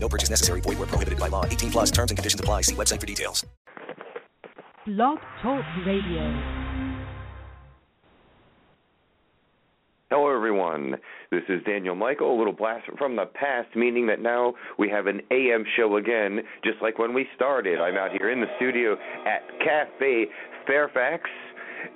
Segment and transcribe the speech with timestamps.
[0.00, 0.60] No purchase necessary.
[0.60, 1.44] Void where prohibited by law.
[1.44, 2.62] 18 plus terms and conditions apply.
[2.62, 3.44] See website for details.
[4.86, 6.68] Blog Talk Radio.
[10.10, 10.94] Hello, everyone.
[11.30, 15.06] This is Daniel Michael, a little blast from the past, meaning that now we have
[15.06, 17.78] an AM show again, just like when we started.
[17.78, 20.24] I'm out here in the studio at Cafe
[20.66, 21.28] Fairfax,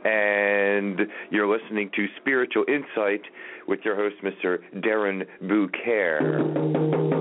[0.05, 3.23] and you're listening to Spiritual Insight
[3.67, 4.59] with your host, Mr.
[4.77, 7.12] Darren BuCare.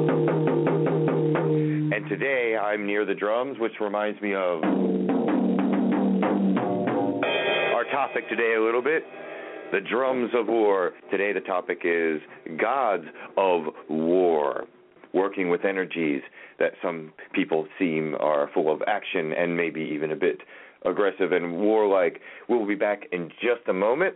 [1.94, 4.64] And today I'm near the drums, which reminds me of
[7.74, 9.04] our topic today a little bit
[9.72, 10.92] the drums of war.
[11.10, 12.22] Today, the topic is
[12.60, 13.06] gods
[13.38, 14.66] of war,
[15.14, 16.22] working with energies
[16.60, 20.38] that some people seem are full of action and maybe even a bit
[20.86, 22.22] aggressive and warlike.
[22.50, 24.16] We'll be back in just a moment.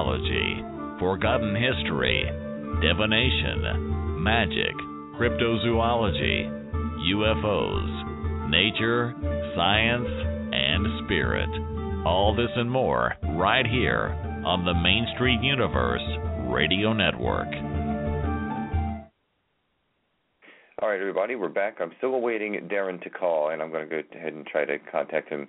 [0.00, 0.64] Archaeology,
[0.98, 2.24] forgotten history,
[2.80, 4.74] divination, magic,
[5.20, 6.48] cryptozoology,
[7.12, 9.14] UFOs, nature,
[9.54, 10.08] science,
[10.54, 11.50] and spirit.
[12.06, 14.16] All this and more right here
[14.46, 16.00] on the Main Street Universe
[16.48, 17.48] Radio Network.
[20.80, 21.76] All right, everybody, we're back.
[21.78, 24.78] I'm still awaiting Darren to call, and I'm going to go ahead and try to
[24.90, 25.46] contact him.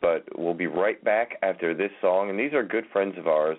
[0.00, 2.28] But we'll be right back after this song.
[2.28, 3.56] And these are good friends of ours,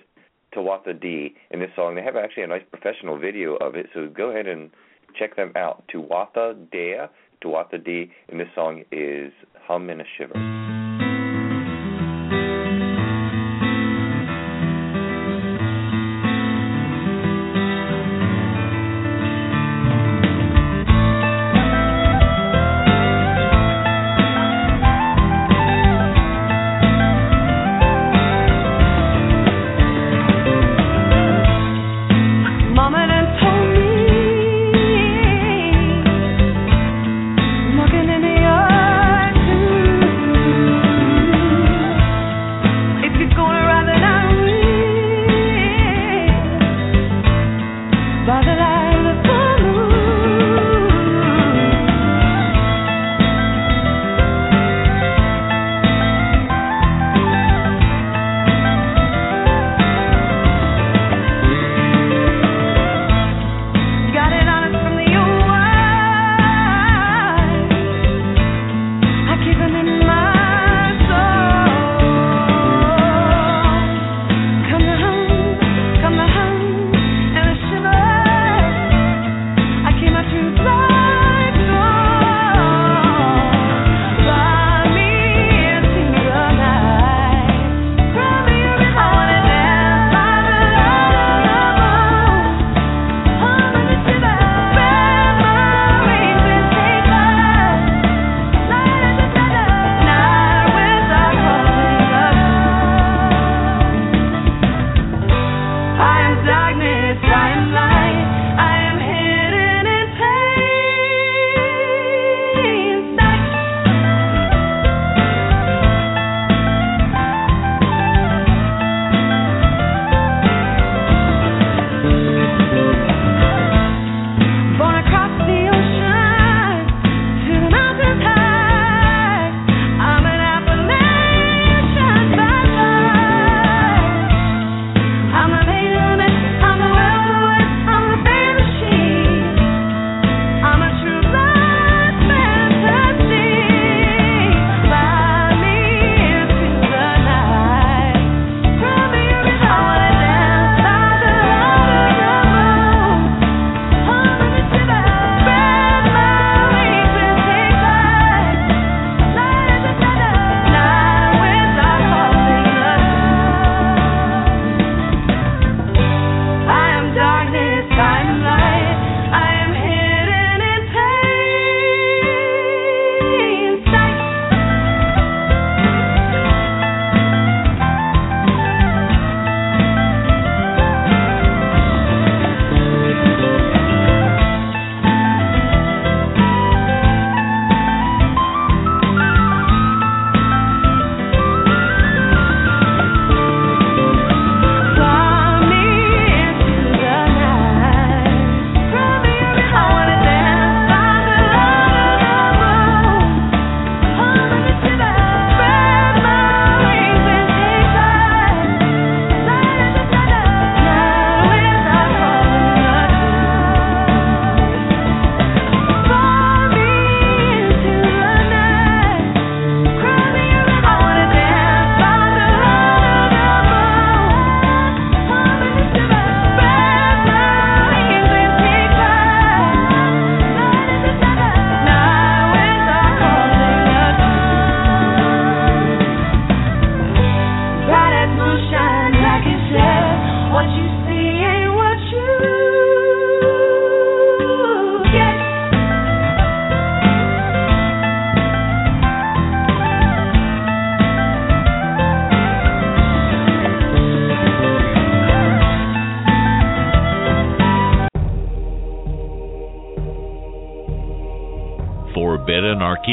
[0.55, 1.95] Tuatha Dea, in this song.
[1.95, 4.71] They have actually a nice professional video of it, so go ahead and
[5.17, 5.83] check them out.
[5.93, 7.07] Tuatha Dea,
[7.43, 9.31] Tuatha Dea, in this song is
[9.67, 10.64] Hum in a Shiver.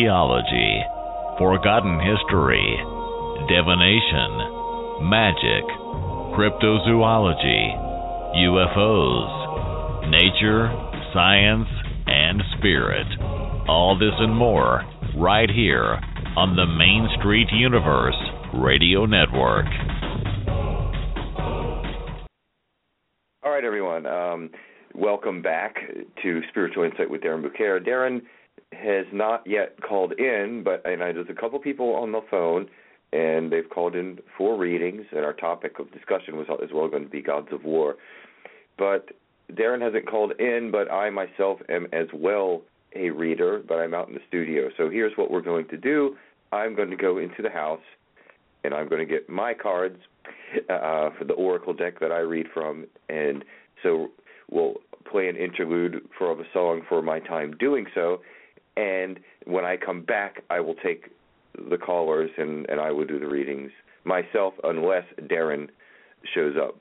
[0.03, 0.83] Archaeology,
[1.39, 2.77] forgotten history,
[3.47, 5.63] divination, magic,
[6.35, 7.71] cryptozoology,
[8.35, 10.73] UFOs, nature,
[11.15, 11.69] science,
[12.07, 13.07] and spirit.
[13.69, 14.83] All this and more
[15.17, 16.01] right here
[16.37, 18.19] on the Main Street Universe
[18.55, 19.67] Radio Network.
[23.45, 24.07] All right, everyone.
[24.07, 24.51] Um,
[24.97, 25.77] welcome back
[26.25, 27.87] to Spiritual Insight with Darren BuCare.
[27.87, 28.23] Darren
[28.73, 32.69] has not yet called in, but and I, there's a couple people on the phone,
[33.13, 37.05] and they've called in for readings, and our topic of discussion was as well going
[37.05, 37.97] to be Gods of War.
[38.79, 39.11] But
[39.53, 42.63] Darren hasn't called in, but I myself am as well
[42.95, 44.69] a reader, but I'm out in the studio.
[44.77, 46.17] So here's what we're going to do.
[46.53, 47.81] I'm going to go into the house,
[48.65, 49.99] and I'm going to get my cards
[50.71, 53.45] uh, for the Oracle deck that I read from, and
[53.83, 54.11] so
[54.51, 54.75] we'll
[55.11, 58.21] play an interlude for a song for my time doing so.
[58.77, 61.11] And when I come back, I will take
[61.69, 63.71] the callers and, and I will do the readings
[64.05, 65.69] myself, unless Darren
[66.35, 66.77] shows up.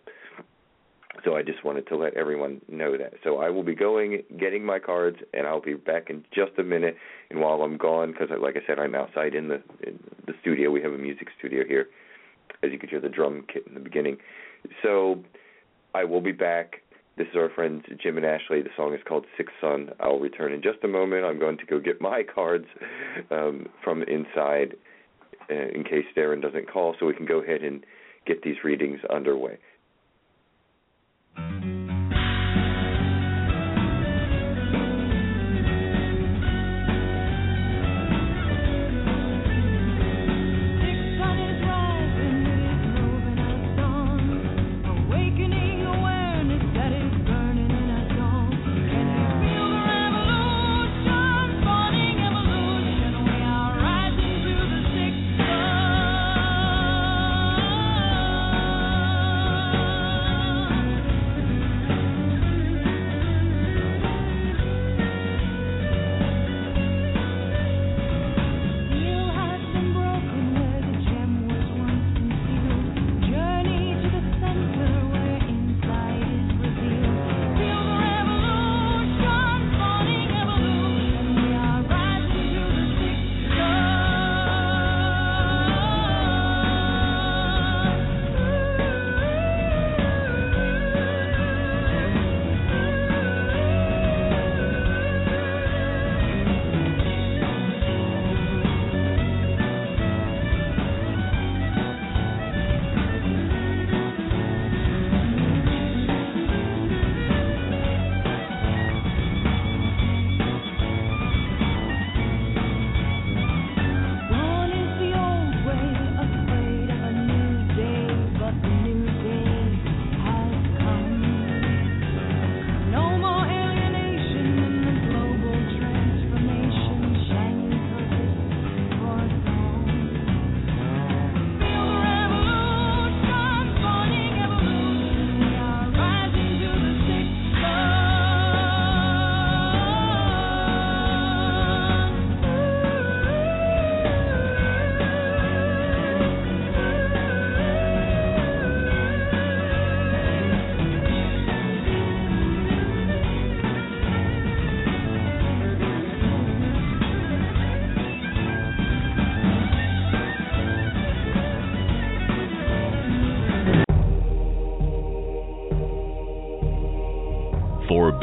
[1.26, 3.14] So I just wanted to let everyone know that.
[3.24, 6.64] So I will be going, getting my cards, and I'll be back in just a
[6.64, 6.96] minute.
[7.30, 10.72] And while I'm gone, because like I said, I'm outside in the in the studio.
[10.72, 11.90] We have a music studio here,
[12.64, 14.18] as you could hear the drum kit in the beginning.
[14.82, 15.24] So
[15.94, 16.81] I will be back.
[17.22, 18.64] This is our friends Jim and Ashley.
[18.64, 19.92] The song is called Sixth Sun.
[20.00, 21.24] I'll return in just a moment.
[21.24, 22.66] I'm going to go get my cards
[23.30, 24.76] um, from inside
[25.48, 27.86] uh, in case Darren doesn't call, so we can go ahead and
[28.26, 29.60] get these readings underway.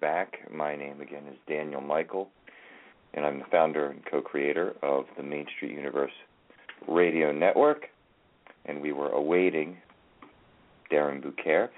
[0.00, 0.38] Back.
[0.52, 2.28] My name again is Daniel Michael,
[3.14, 6.12] and I'm the founder and co-creator of the Main Street Universe
[6.86, 7.86] Radio Network.
[8.66, 9.78] And we were awaiting
[10.92, 11.68] Darren BuCare,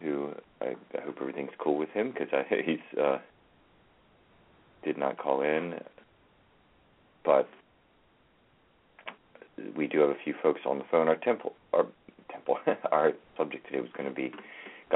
[0.00, 2.28] who I, I hope everything's cool with him because
[2.64, 3.18] he's uh,
[4.82, 5.80] did not call in,
[7.24, 7.48] but
[9.76, 11.08] we do have a few folks on the phone.
[11.08, 11.86] Our temple, our
[12.30, 12.58] temple,
[12.90, 14.32] our subject today was going to be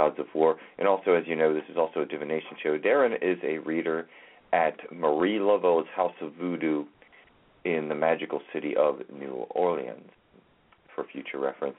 [0.01, 0.57] Gods of War.
[0.79, 2.79] And also, as you know, this is also a divination show.
[2.79, 4.09] Darren is a reader
[4.53, 6.85] at Marie Laveau's House of Voodoo
[7.67, 10.09] in the magical city of New Orleans,
[10.95, 11.77] for future reference.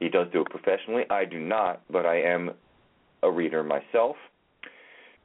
[0.00, 1.04] He does do it professionally.
[1.08, 2.50] I do not, but I am
[3.22, 4.16] a reader myself.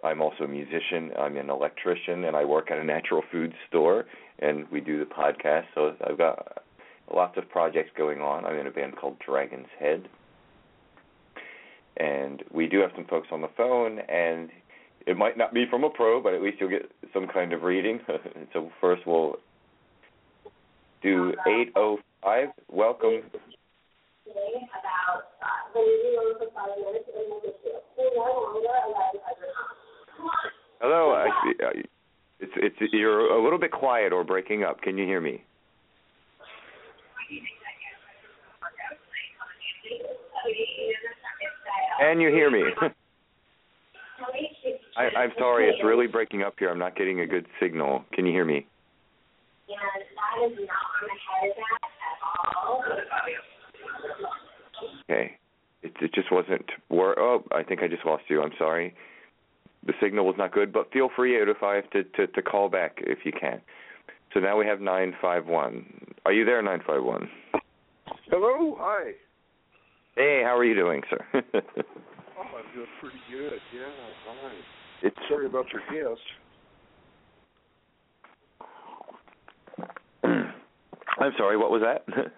[0.05, 1.11] I'm also a musician.
[1.19, 4.05] I'm an electrician, and I work at a natural food store.
[4.39, 5.65] And we do the podcast.
[5.75, 6.63] So I've got
[7.13, 8.45] lots of projects going on.
[8.45, 10.07] I'm in a band called Dragon's Head,
[11.97, 13.99] and we do have some folks on the phone.
[13.99, 14.49] And
[15.05, 17.63] it might not be from a pro, but at least you'll get some kind of
[17.63, 17.99] reading.
[18.53, 19.37] so first we'll
[21.01, 22.49] do 805.
[22.69, 23.21] Welcome.
[30.79, 31.11] Hello.
[31.11, 31.27] I,
[31.65, 31.69] uh,
[32.39, 34.81] it's it's you're a little bit quiet or breaking up.
[34.81, 35.43] Can you hear me?
[41.99, 42.63] Can you hear me?
[44.97, 46.69] I, I'm sorry, it's really breaking up here.
[46.71, 48.03] I'm not getting a good signal.
[48.13, 48.65] Can you hear me?
[49.67, 52.17] Yeah, that is not on the head of that at
[52.67, 52.83] all.
[55.09, 55.37] Okay.
[55.83, 58.41] It it just wasn't wor oh, I think I just lost you.
[58.41, 58.95] I'm sorry.
[59.85, 62.69] The signal was not good, but feel free eight oh five to, to, to call
[62.69, 63.61] back if you can.
[64.33, 65.85] So now we have nine five one.
[66.25, 67.29] Are you there, nine five one?
[68.29, 69.11] Hello, hi.
[70.17, 71.19] Hey, how are you doing, sir?
[71.35, 71.53] oh, I'm
[72.73, 73.59] doing pretty good.
[73.71, 73.85] Yeah,
[74.25, 74.51] fine.
[75.03, 76.21] It's sorry about your guest.
[81.19, 81.55] I'm sorry.
[81.55, 82.03] What was that?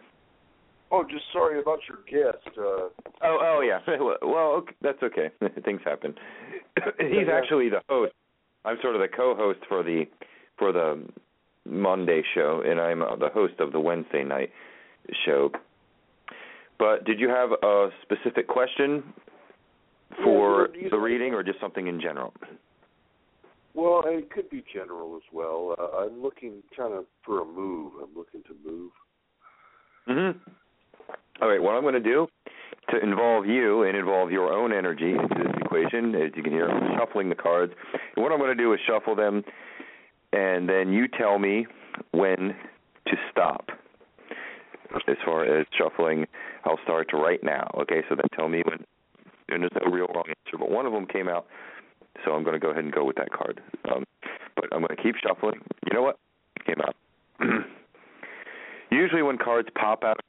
[0.91, 2.45] oh, just sorry about your guest.
[2.57, 2.89] Uh, oh,
[3.23, 3.79] oh yeah.
[4.21, 5.29] Well, okay, that's okay.
[5.63, 6.15] Things happen.
[6.99, 7.33] He's yeah.
[7.33, 8.11] actually the host.
[8.65, 10.03] I'm sort of the co-host for the
[10.57, 11.01] for the
[11.65, 14.49] Monday show, and I'm uh, the host of the Wednesday night
[15.25, 15.49] show.
[16.79, 19.03] But did you have a specific question
[20.23, 22.33] for yeah, the reading, or just something in general?
[23.75, 25.75] Well, it could be general as well.
[25.77, 27.93] Uh, I'm looking kind of for a move.
[28.01, 28.91] I'm looking to move.
[30.07, 30.39] Mhm.
[31.41, 31.61] All right.
[31.61, 32.27] What I'm going to do
[32.89, 36.67] to involve you and involve your own energy into this equation, as you can hear,
[36.69, 37.73] I'm shuffling the cards.
[38.15, 39.43] And what I'm going to do is shuffle them,
[40.33, 41.67] and then you tell me
[42.11, 42.55] when
[43.07, 43.69] to stop.
[45.07, 46.25] As far as shuffling,
[46.65, 47.69] I'll start right now.
[47.81, 48.03] Okay.
[48.09, 48.85] So then tell me when.
[49.51, 51.47] And there's no real wrong answer, but one of them came out
[52.25, 53.61] so I'm going to go ahead and go with that card.
[53.93, 54.03] Um,
[54.55, 55.61] but I'm going to keep shuffling.
[55.87, 56.17] You know what?
[56.57, 56.95] It came out.
[58.91, 60.19] Usually, when cards pop out,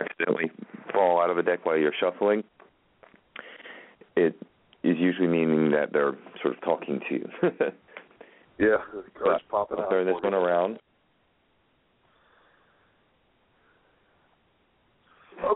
[0.00, 0.50] accidentally
[0.92, 2.42] fall out of a deck while you're shuffling,
[4.16, 4.34] it
[4.82, 7.28] is usually meaning that they're sort of talking to you.
[8.58, 8.76] yeah,
[9.22, 9.90] cards but popping I'll out.
[9.90, 10.78] turn this one around.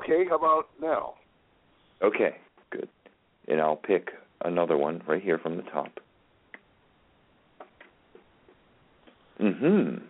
[0.05, 1.15] Okay, how about now?
[2.03, 2.37] Okay,
[2.71, 2.89] good.
[3.49, 4.11] And I'll pick
[4.45, 6.01] another one right here from the top.
[9.41, 10.03] Mhm.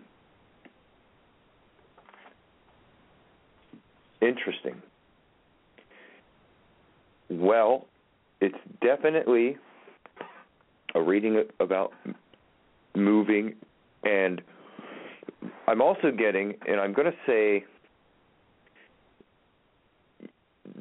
[4.21, 4.83] Interesting.
[7.31, 7.87] Well,
[8.41, 9.57] it's definitely
[10.95, 11.93] a reading about
[12.95, 13.55] moving
[14.05, 14.43] and
[15.67, 17.65] I'm also getting and I'm going to say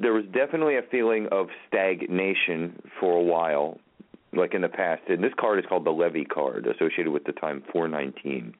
[0.00, 3.78] there was definitely a feeling of stagnation for a while,
[4.32, 5.02] like in the past.
[5.08, 8.54] And this card is called the Levy card, associated with the time 419.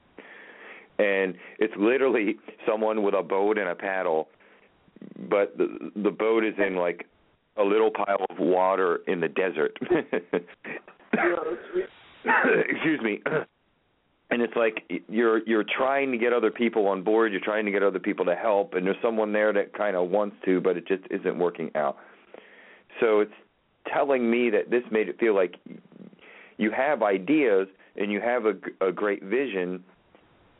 [0.97, 4.29] And it's literally someone with a boat and a paddle,
[5.29, 7.05] but the the boat is in like
[7.57, 9.77] a little pile of water in the desert.
[12.69, 13.21] Excuse me
[14.31, 17.71] and it's like you're you're trying to get other people on board you're trying to
[17.71, 20.77] get other people to help and there's someone there that kind of wants to but
[20.77, 21.97] it just isn't working out.
[22.99, 23.33] So it's
[23.87, 25.55] telling me that this made it feel like
[26.57, 28.53] you have ideas and you have a,
[28.87, 29.83] a great vision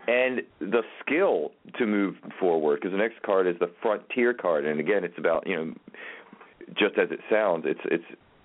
[0.08, 4.66] and the skill to move forward because the next card is the frontier card.
[4.66, 5.74] And again it's about you know
[6.74, 8.04] just as it sounds it's it's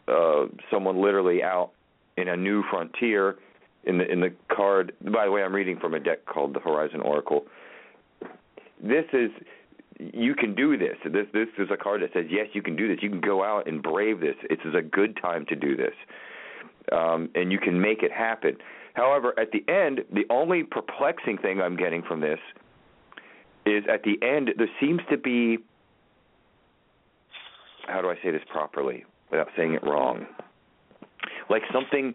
[0.09, 1.73] uh someone literally out
[2.17, 3.37] in a new frontier
[3.85, 4.93] in the in the card.
[5.12, 7.47] By the way, I'm reading from a deck called the Horizon Oracle.
[8.83, 9.31] This is
[9.99, 10.97] you can do this.
[11.05, 13.03] This this is a card that says yes, you can do this.
[13.03, 14.37] You can go out and brave this.
[14.45, 15.95] It is a good time to do this,
[16.93, 18.57] um, and you can make it happen.
[18.95, 22.40] However, at the end, the only perplexing thing I'm getting from this
[23.66, 25.59] is at the end there seems to be
[27.87, 30.27] how do I say this properly without saying it wrong?
[31.49, 32.14] Like something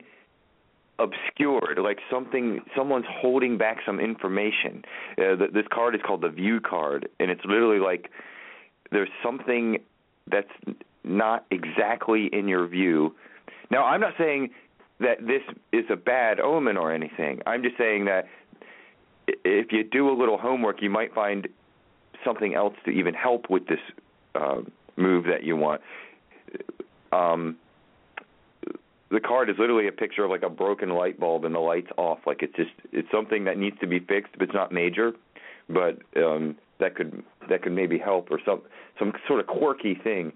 [0.99, 4.83] obscured, like something someone's holding back some information.
[5.17, 8.09] Uh, th- this card is called the View card, and it's literally like
[8.91, 9.77] there's something
[10.27, 10.47] that's
[11.03, 13.15] not exactly in your view.
[13.69, 14.51] Now, I'm not saying
[14.99, 17.41] that this is a bad omen or anything.
[17.45, 18.27] I'm just saying that
[19.27, 21.47] if you do a little homework, you might find
[22.23, 23.79] something else to even help with this
[24.35, 24.61] uh,
[24.95, 25.81] move that you want.
[27.11, 27.57] Um,
[29.11, 31.91] the card is literally a picture of like a broken light bulb and the light's
[31.97, 32.19] off.
[32.25, 35.13] Like it's just it's something that needs to be fixed, but it's not major.
[35.69, 38.61] But um that could that could maybe help or some
[38.99, 40.33] some sort of quirky thing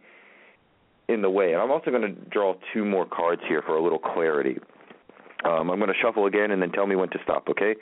[1.10, 1.54] in the way.
[1.54, 4.58] And I'm also going to draw two more cards here for a little clarity.
[5.44, 7.50] Um, I'm going to shuffle again and then tell me when to stop.
[7.50, 7.76] Okay,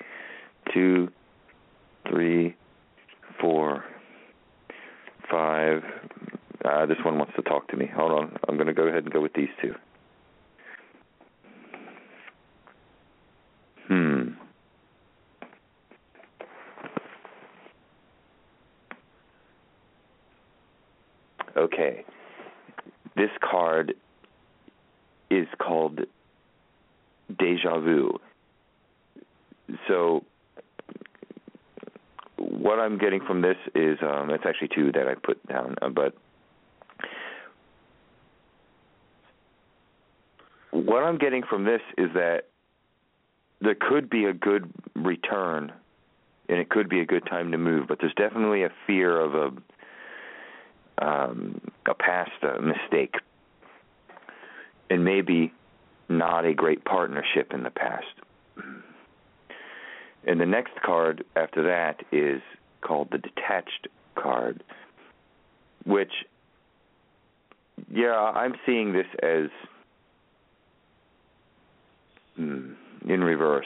[0.74, 1.10] two,
[2.10, 2.56] three,
[3.42, 3.84] four,
[5.30, 5.84] five.
[6.64, 7.90] Uh, this one wants to talk to me.
[7.96, 8.38] Hold on.
[8.48, 9.76] I'm going to go ahead and go with these two.
[13.88, 14.30] Hmm.
[21.56, 22.06] Okay.
[23.18, 23.96] This card
[25.32, 26.02] is called
[27.40, 28.20] Deja Vu.
[29.88, 30.24] So,
[32.38, 35.90] what I'm getting from this is um, it's actually two that I put down, uh,
[35.90, 36.14] but
[40.72, 42.46] what I'm getting from this is that
[43.62, 45.72] there could be a good return
[46.50, 49.34] and it could be a good time to move, but there's definitely a fear of
[49.36, 49.52] a
[51.00, 53.16] um, a past mistake
[54.90, 55.54] and maybe
[56.10, 58.06] not a great partnership in the past.
[60.26, 62.42] And the next card after that is
[62.82, 63.88] called the detached
[64.22, 64.64] card,
[65.86, 66.12] which,
[67.92, 69.50] yeah, I'm seeing this as
[72.40, 72.76] mm,
[73.08, 73.66] in reverse.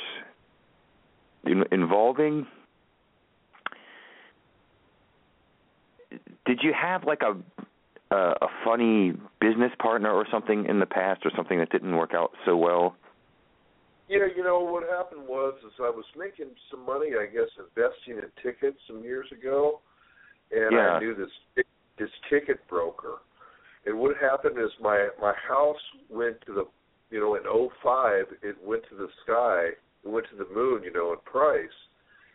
[1.45, 2.45] In, involving
[6.45, 7.35] did you have like a
[8.11, 12.13] a, a funny business partner or something in the past, or something that didn't work
[12.13, 12.95] out so well?
[14.09, 18.17] Yeah, you know what happened was is I was making some money, I guess, investing
[18.17, 19.79] in tickets some years ago,
[20.51, 20.95] and Yeah.
[20.95, 21.31] I knew this
[21.97, 23.19] this ticket broker.
[23.85, 26.67] And what happened is my my house went to the
[27.09, 29.69] you know in '05 it went to the sky,
[30.03, 31.69] it went to the moon, you know, in price.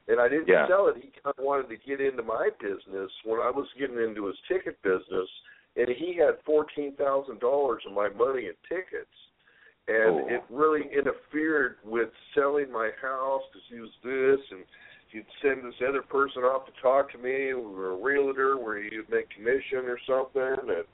[0.08, 0.68] And I didn't Yeah.
[0.68, 0.96] sell it.
[0.96, 4.38] He kind of wanted to get into my business when I was getting into his
[4.46, 5.28] ticket business,
[5.74, 9.10] and he had fourteen thousand dollars of my money in tickets
[9.88, 10.26] and Oh.
[10.28, 14.64] it really interfered with selling my house because he was this and
[15.12, 18.82] he'd send this other person off to talk to me we were a realtor where
[18.82, 20.84] he'd make commission or something and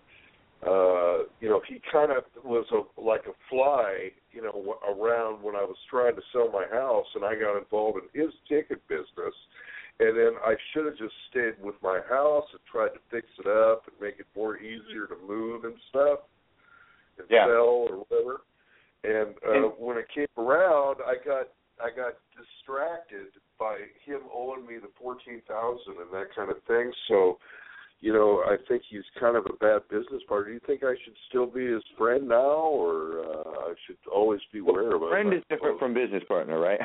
[0.66, 5.57] uh you know he kind of was a like a fly you know around when
[5.57, 9.35] I was trying to sell my house and I got involved in his ticket business
[10.01, 13.46] and then I should have just stayed with my house and tried to fix it
[13.46, 16.20] up and make it more easier to move and stuff
[17.18, 17.46] and Yeah.
[17.46, 18.42] sell or whatever
[19.03, 21.48] and uh And- when it came around i got
[21.83, 26.93] i got distracted by him owing me the fourteen thousand and that kind of thing
[27.09, 27.38] so
[28.01, 30.95] you know i think he's kind of a bad business partner do you think i
[31.05, 35.09] should still be his friend now or uh i should always be aware of it
[35.11, 36.81] Friend is different from business partner, right?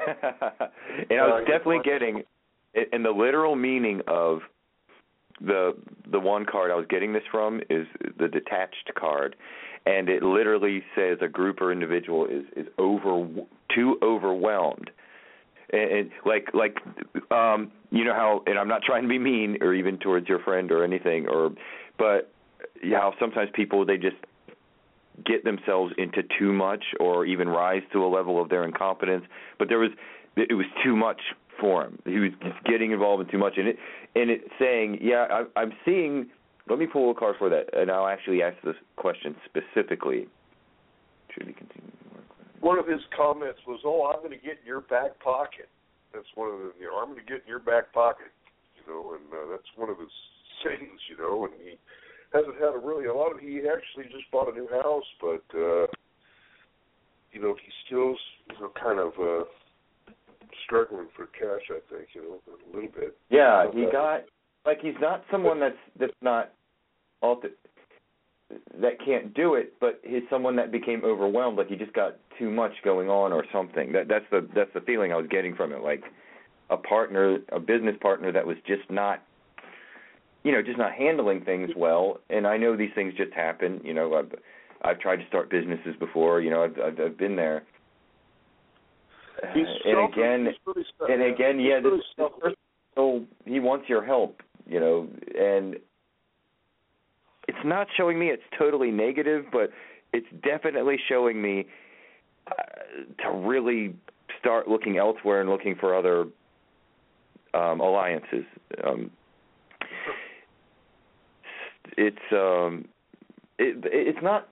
[1.10, 2.24] and I was Uh, definitely getting,
[2.94, 4.40] in the literal meaning of
[5.42, 5.76] the
[6.12, 7.86] the one card I was getting this from is
[8.18, 9.36] the detached card,
[9.86, 13.28] and it literally says a group or individual is is over
[13.74, 14.90] too overwhelmed.
[15.72, 16.78] And, and like like
[17.32, 20.40] um you know how and I'm not trying to be mean or even towards your
[20.40, 21.52] friend or anything or
[21.98, 22.32] but
[22.82, 24.16] you how sometimes people they just
[25.26, 29.26] get themselves into too much or even rise to a level of their incompetence
[29.60, 29.92] but there was
[30.36, 31.20] it was too much
[31.60, 31.98] for him.
[32.06, 33.78] He was just getting involved in too much and it
[34.16, 36.28] and it saying yeah I, i'm seeing
[36.70, 37.70] let me pull a card for that.
[37.74, 40.28] And i'll actually ask this question specifically.
[41.34, 41.92] Should he continue
[42.68, 45.72] one of his comments was oh i'm going to get in your back pocket.
[46.12, 48.28] That's one of the you know i'm going to get in your back pocket
[48.76, 50.12] you know and uh, that's one of his
[50.64, 51.80] sayings you know and he
[52.36, 55.46] hasn't had a really a lot of he actually just bought a new house but
[55.56, 55.88] uh
[57.32, 58.20] you know he's still
[58.52, 59.48] you know kind of uh
[60.66, 63.16] struggling for cash i think you know a little bit.
[63.30, 64.28] Yeah he got
[64.66, 66.52] like he's not someone that's that's not
[67.22, 67.40] all
[68.80, 72.50] that can't do it but he's someone that became overwhelmed like he just got too
[72.50, 73.92] much going on or something.
[73.92, 76.04] That that's the that's the feeling i was getting from it like
[76.70, 79.22] a partner a business partner that was just not
[80.44, 82.20] you know just not handling things well.
[82.30, 84.34] And i know these things just happen you know i've
[84.84, 87.64] i've tried to start businesses before you know i've i've, I've been there.
[89.54, 92.58] He's and again really and again yeah really this, this person
[92.96, 95.08] so he wants your help you know
[95.38, 95.76] and
[97.58, 99.72] it's not showing me it's totally negative but
[100.14, 101.66] it's definitely showing me
[102.48, 103.96] uh, to really
[104.40, 106.26] start looking elsewhere and looking for other
[107.54, 108.46] um alliances
[108.86, 109.12] um
[111.98, 112.86] it's um
[113.58, 114.50] it it's not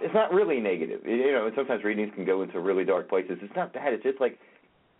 [0.00, 1.00] it's not really negative.
[1.06, 3.38] You know, sometimes readings can go into really dark places.
[3.40, 3.92] It's not that.
[3.92, 4.38] It's just like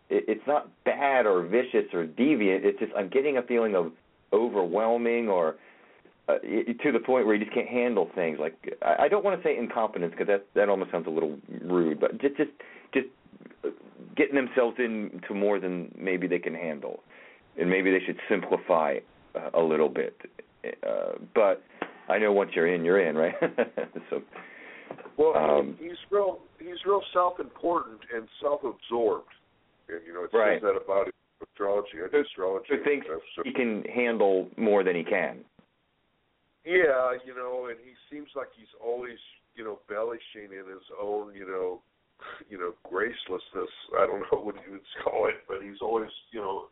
[0.08, 2.64] it, it's not bad or vicious or deviant.
[2.64, 3.92] It's just I'm getting a feeling of
[4.32, 5.56] overwhelming or
[6.28, 8.38] uh, to the point where you just can't handle things.
[8.40, 11.38] Like I, I don't want to say incompetence because that that almost sounds a little
[11.62, 12.50] rude, but just just
[12.92, 13.06] just
[14.16, 17.00] getting themselves into more than maybe they can handle,
[17.58, 18.96] and maybe they should simplify
[19.34, 20.16] uh, a little bit.
[20.64, 21.62] Uh, but
[22.08, 23.34] I know once you're in, you're in, right?
[24.10, 24.22] so.
[25.16, 26.40] Well, um, he's real.
[26.58, 29.32] He's real self-important and self-absorbed,
[29.88, 30.60] and you know it right.
[30.60, 31.08] says that about
[31.42, 31.98] astrology.
[32.04, 32.66] astrology.
[32.68, 35.38] So thinks so, he can handle more than he can.
[36.66, 39.18] Yeah, you know, and he seems like he's always,
[39.54, 41.80] you know, belishing in his own, you know,
[42.50, 43.70] you know, gracelessness.
[43.96, 46.66] I don't know what you would call it, but he's always, you know,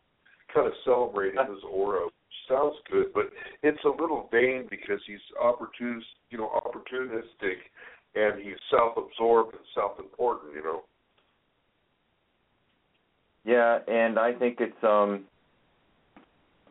[0.53, 2.09] kind of celebrating his aura.
[2.49, 3.31] Sounds good, but
[3.63, 7.57] it's a little vain because he's opportunist, you know, opportunistic,
[8.15, 10.53] and he's self-absorbed and self-important.
[10.53, 10.83] You know.
[13.45, 15.23] Yeah, and I think it's um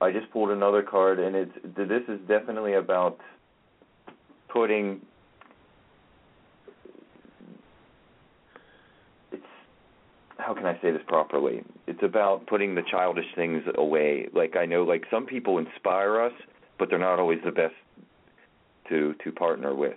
[0.05, 3.19] I just pulled another card and it's this is definitely about
[4.49, 5.01] putting
[9.33, 9.43] it's
[10.37, 11.65] how can I say this properly?
[11.87, 14.29] It's about putting the childish things away.
[14.35, 16.33] Like I know like some people inspire us,
[16.79, 17.75] but they're not always the best
[18.91, 19.97] to to partner with.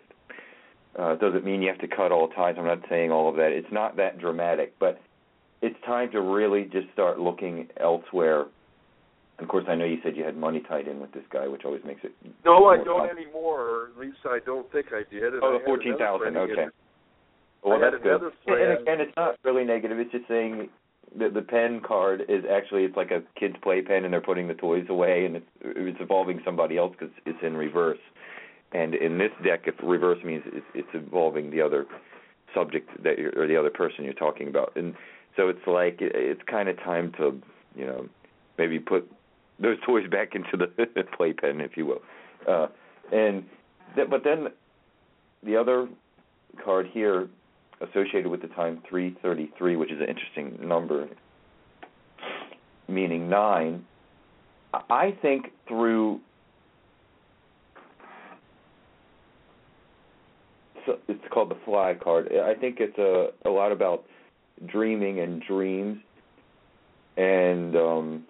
[0.98, 2.56] Uh, doesn't mean you have to cut all ties.
[2.58, 3.52] I'm not saying all of that.
[3.52, 5.00] It's not that dramatic, but
[5.62, 8.46] it's time to really just start looking elsewhere.
[9.38, 11.48] And of course, I know you said you had money tied in with this guy,
[11.48, 12.12] which always makes it.
[12.44, 13.18] No, I don't fun.
[13.18, 13.90] anymore.
[13.96, 15.34] At least I don't think I did.
[15.34, 16.36] And oh, fourteen thousand.
[16.36, 16.66] Okay.
[17.64, 18.22] Well, I that's good.
[18.48, 20.00] And again, it's not really negative.
[20.00, 20.70] It's just saying
[21.20, 24.54] that the pen card is actually it's like a kid's playpen, and they're putting the
[24.56, 28.00] toys away, and it's it's involving somebody else because it's in reverse.
[28.72, 31.86] And in this deck, if reverse means it's, it's involving the other
[32.54, 34.96] subject that you're, or the other person you're talking about, and
[35.36, 37.40] so it's like it's kind of time to,
[37.76, 38.10] you know,
[38.58, 39.10] maybe put
[39.60, 42.02] those toys back into the playpen, if you will.
[42.48, 42.68] Uh,
[43.12, 43.44] and
[43.96, 44.48] th- but then
[45.44, 45.88] the other
[46.64, 47.28] card here
[47.82, 51.08] associated with the time 333, which is an interesting number,
[52.88, 53.86] meaning nine.
[54.74, 56.20] I think through
[61.08, 62.32] it's called the fly card.
[62.32, 64.06] I think it's a a lot about
[64.66, 66.00] dreaming and dreams
[67.18, 68.24] and um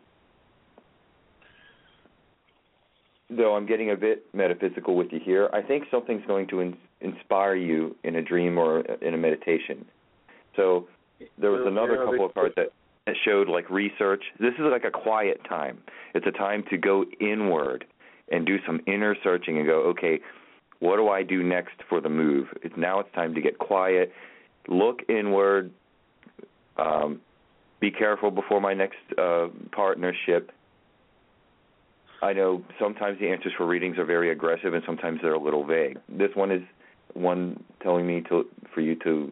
[3.29, 6.77] though I'm getting a bit metaphysical with you here, I think something's going to in,
[7.01, 9.85] inspire you in a dream or in a meditation.
[10.55, 10.87] So
[11.37, 12.69] there was another couple of cards that,
[13.05, 14.23] that showed like research.
[14.39, 15.79] This is like a quiet time.
[16.13, 17.85] It's a time to go inward
[18.31, 20.19] and do some inner searching and go, okay,
[20.79, 22.47] what do I do next for the move?
[22.61, 24.11] It's now it's time to get quiet,
[24.67, 25.71] look inward,
[26.77, 27.21] um,
[27.79, 30.51] be careful before my next uh, partnership.
[32.21, 35.65] I know sometimes the answers for readings are very aggressive and sometimes they're a little
[35.65, 35.99] vague.
[36.10, 36.62] This one is
[37.13, 39.32] one telling me to for you to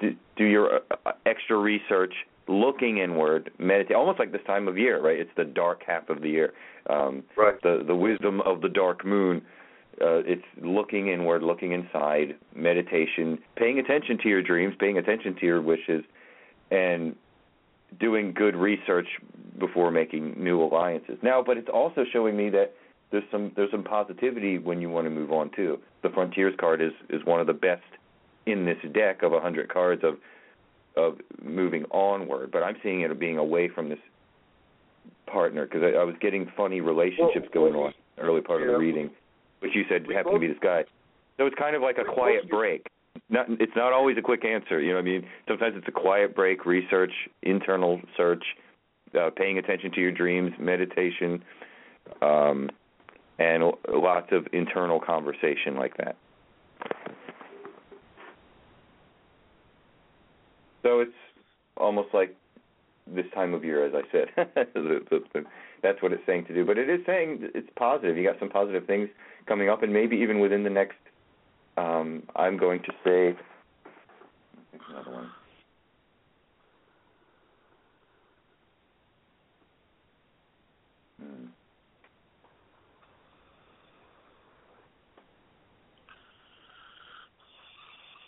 [0.00, 2.12] do, your uh, extra research,
[2.48, 5.18] looking inward, meditate, almost like this time of year, right?
[5.18, 6.52] It's the dark half of the year.
[6.90, 7.60] Um, right.
[7.62, 9.42] The the wisdom of the dark moon.
[10.00, 15.46] Uh, it's looking inward, looking inside, meditation, paying attention to your dreams, paying attention to
[15.46, 16.02] your wishes,
[16.72, 17.14] and
[18.00, 19.06] doing good research
[19.58, 21.18] before making new alliances.
[21.22, 22.74] Now, but it's also showing me that
[23.10, 25.78] there's some there's some positivity when you want to move on too.
[26.02, 27.82] The Frontiers card is is one of the best
[28.46, 30.16] in this deck of a hundred cards of
[30.96, 32.50] of moving onward.
[32.50, 33.98] But I'm seeing it being away from this
[35.26, 38.66] partner because I, I was getting funny relationships well, going on early part yeah.
[38.66, 39.10] of the reading,
[39.60, 40.84] which you said happened both, to be this guy.
[41.36, 42.88] So it's kind of like a quiet break
[43.28, 44.80] not it's not always a quick answer.
[44.80, 45.26] You know I mean?
[45.48, 48.44] Sometimes it's a quiet break, research, internal search,
[49.18, 51.42] uh, paying attention to your dreams, meditation,
[52.22, 52.70] um,
[53.38, 56.16] and lots of internal conversation like that.
[60.82, 61.12] So it's
[61.76, 62.36] almost like
[63.06, 64.28] this time of year, as I said.
[65.82, 66.64] That's what it's saying to do.
[66.64, 68.16] But it is saying it's positive.
[68.16, 69.08] You got some positive things
[69.46, 70.96] coming up, and maybe even within the next
[71.76, 73.36] um, I'm going to say
[74.90, 75.30] another one.
[81.20, 81.46] Hmm.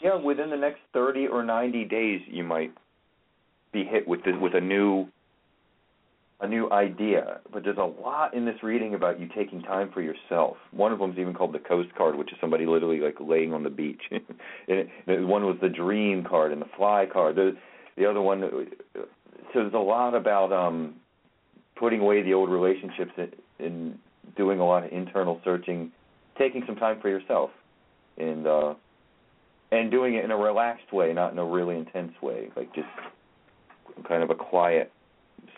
[0.03, 2.73] Yeah, within the next 30 or 90 days, you might
[3.73, 5.09] be hit with the, with a new
[6.41, 10.03] a new idea, but there's a lot in this reading about you taking time for
[10.03, 10.57] yourself.
[10.71, 13.55] One of them is even called the Coast card, which is somebody literally like laying
[13.55, 14.03] on the beach.
[14.69, 17.37] and one was the Dream card and the Fly card.
[17.37, 17.57] The,
[17.97, 19.07] the other one, so
[19.55, 20.97] there's a lot about um
[21.77, 23.99] putting away the old relationships and, and
[24.37, 25.91] doing a lot of internal searching,
[26.37, 27.51] taking some time for yourself,
[28.19, 28.75] and uh
[29.73, 32.87] and doing it in a relaxed way, not in a really intense way, like just
[34.07, 34.93] kind of a quiet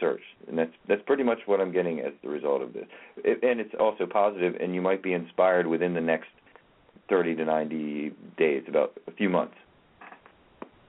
[0.00, 2.86] search, and that's that's pretty much what I'm getting as the result of this.
[3.18, 6.28] It, and it's also positive, and you might be inspired within the next
[7.08, 9.54] 30 to 90 days, about a few months.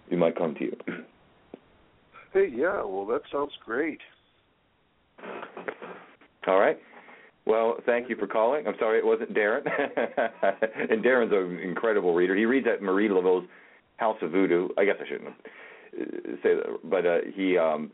[0.09, 0.77] It might come to you.
[2.31, 3.97] Hey, yeah, well, that sounds great.
[6.45, 6.77] All right.
[7.47, 8.67] Well, thank you for calling.
[8.67, 9.65] I'm sorry it wasn't Darren.
[10.91, 12.35] and Darren's an incredible reader.
[12.35, 13.45] He reads at Marie Laveau's
[13.97, 14.67] House of Voodoo.
[14.77, 15.33] I guess I shouldn't
[16.43, 17.91] say that, but uh, he um,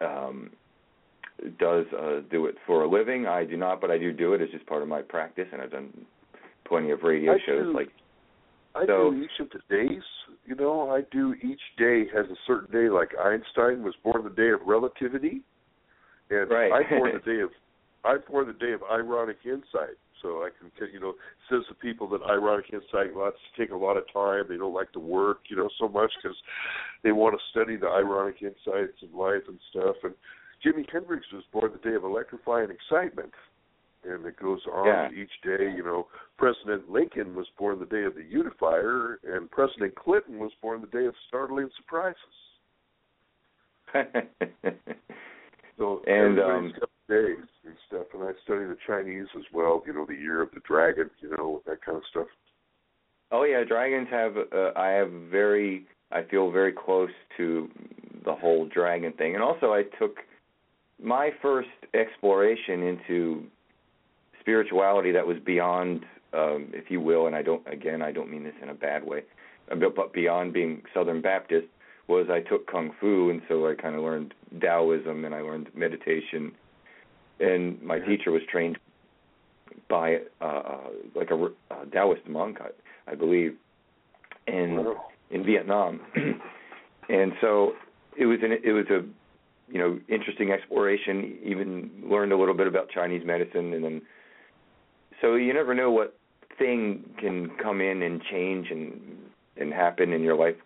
[0.00, 0.50] um,
[1.58, 3.26] does uh, do it for a living.
[3.26, 4.40] I do not, but I do do it.
[4.40, 6.06] It's just part of my practice, and I've done
[6.66, 7.64] plenty of radio I shows.
[7.64, 7.88] Do, like
[8.74, 10.02] I so, do each of the days.
[10.46, 12.88] You know, I do each day has a certain day.
[12.88, 15.42] Like Einstein was born the day of relativity,
[16.30, 16.72] and right.
[16.72, 17.50] I born the day of
[18.04, 19.96] I born the day of ironic insight.
[20.24, 21.12] So I can, you know,
[21.50, 24.44] says the people that ironic insight lots take a lot of time.
[24.48, 26.36] They don't like to work, you know, so much because
[27.02, 29.96] they want to study the ironic insights of life and stuff.
[30.02, 30.14] And
[30.64, 33.34] Jimi Hendrix was born the day of electrifying excitement,
[34.02, 35.10] and it goes on yeah.
[35.10, 35.70] each day.
[35.76, 36.06] You know,
[36.38, 40.86] President Lincoln was born the day of the unifier, and President Clinton was born the
[40.86, 42.16] day of startling surprises.
[45.78, 48.06] so and um, got days and stuff.
[48.14, 49.82] And I study the Chinese as well.
[49.86, 51.10] You know, the year of the dragon.
[51.20, 52.26] You know, that kind of stuff.
[53.30, 54.36] Oh yeah, dragons have.
[54.36, 55.86] Uh, I have very.
[56.12, 57.68] I feel very close to
[58.24, 60.18] the whole dragon thing, and also I took
[61.02, 63.44] my first exploration into
[64.40, 67.66] spirituality that was beyond, um, if you will, and I don't.
[67.66, 69.24] Again, I don't mean this in a bad way,
[69.68, 71.66] but beyond being Southern Baptist
[72.06, 75.70] was I took kung fu, and so I kind of learned Taoism, and I learned
[75.74, 76.52] meditation,
[77.40, 78.78] and my teacher was trained
[79.88, 80.78] by uh,
[81.14, 83.56] like a, a Taoist monk, I, I believe,
[84.46, 85.04] in Wow.
[85.30, 86.00] in Vietnam,
[87.08, 87.72] and so
[88.16, 89.04] it was an it was a
[89.72, 91.38] you know interesting exploration.
[91.44, 94.02] Even learned a little bit about Chinese medicine, and then
[95.20, 96.16] so you never know what
[96.58, 98.92] thing can come in and change and
[99.56, 100.56] and happen in your life.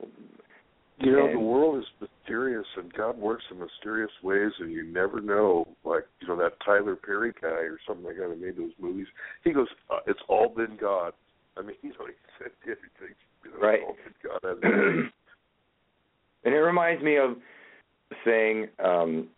[1.01, 5.21] You know, the world is mysterious, and God works in mysterious ways, and you never
[5.21, 5.69] know.
[5.85, 9.07] Like, you know, that Tyler Perry guy or something like that that made those movies.
[9.45, 11.13] He goes, uh, "It's all been God."
[11.57, 13.15] I mean, you know, he said everything.
[13.45, 13.81] You know, Right.
[13.83, 15.11] All been God.
[16.45, 17.37] And it reminds me of
[18.25, 19.29] saying um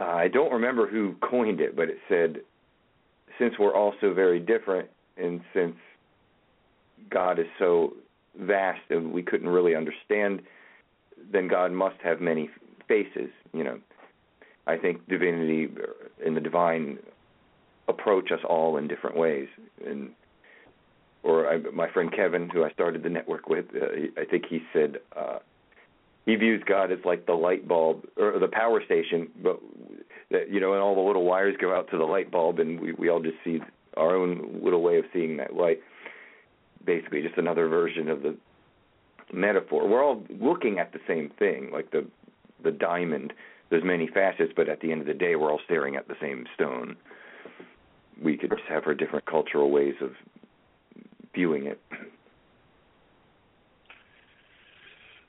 [0.00, 2.36] I don't remember who coined it, but it said
[3.38, 5.74] since we're all so very different and since
[7.10, 7.94] God is so
[8.38, 10.42] vast and we couldn't really understand
[11.32, 12.50] then God must have many
[12.86, 13.78] faces, you know.
[14.66, 15.68] I think divinity
[16.24, 16.98] and the divine
[17.88, 19.48] approach us all in different ways
[19.86, 20.10] and
[21.22, 24.60] or I, my friend Kevin, who I started the network with, uh, I think he
[24.72, 25.38] said uh,
[26.26, 29.58] he views God as like the light bulb or the power station, but
[30.30, 32.78] that you know, and all the little wires go out to the light bulb, and
[32.78, 33.60] we we all just see
[33.96, 35.80] our own little way of seeing that light.
[36.84, 38.36] Basically, just another version of the
[39.32, 39.88] metaphor.
[39.88, 42.06] We're all looking at the same thing, like the
[42.62, 43.32] the diamond.
[43.70, 46.14] There's many facets, but at the end of the day, we're all staring at the
[46.20, 46.96] same stone.
[48.22, 50.12] We could just have our different cultural ways of
[51.34, 51.80] viewing it.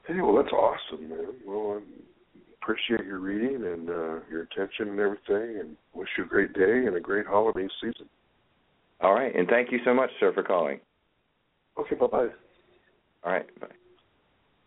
[0.08, 1.26] Hey, well, that's awesome, man.
[1.46, 6.28] Well, I appreciate your reading and uh, your attention and everything, and wish you a
[6.28, 8.08] great day and a great holiday season.
[9.02, 10.80] All right, and thank you so much, sir, for calling.
[11.80, 12.28] Okay, bye bye.
[13.24, 13.68] All right, bye.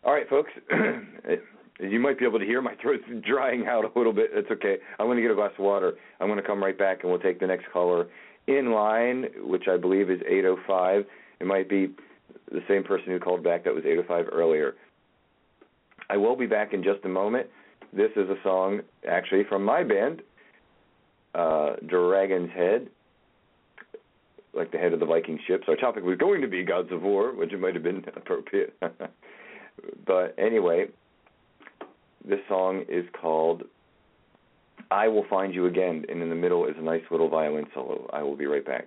[0.04, 0.50] All right, folks.
[1.80, 4.30] you might be able to hear my throat's drying out a little bit.
[4.32, 4.76] It's okay.
[4.98, 5.94] I'm going to get a glass of water.
[6.20, 8.06] I'm going to come right back, and we'll take the next caller
[8.46, 11.04] in line, which I believe is 805.
[11.40, 11.94] It might be
[12.50, 14.74] the same person who called back that was 805 earlier.
[16.10, 17.46] I will be back in just a moment.
[17.92, 20.22] This is a song actually from my band,
[21.34, 22.88] uh, Dragon's Head,
[24.58, 25.64] like the head of the Viking ships.
[25.68, 28.76] Our topic was going to be gods of war, which it might have been appropriate.
[30.06, 30.86] but anyway,
[32.26, 33.62] this song is called
[34.90, 38.08] I Will Find You Again, and in the middle is a nice little violin solo.
[38.12, 38.86] I will be right back.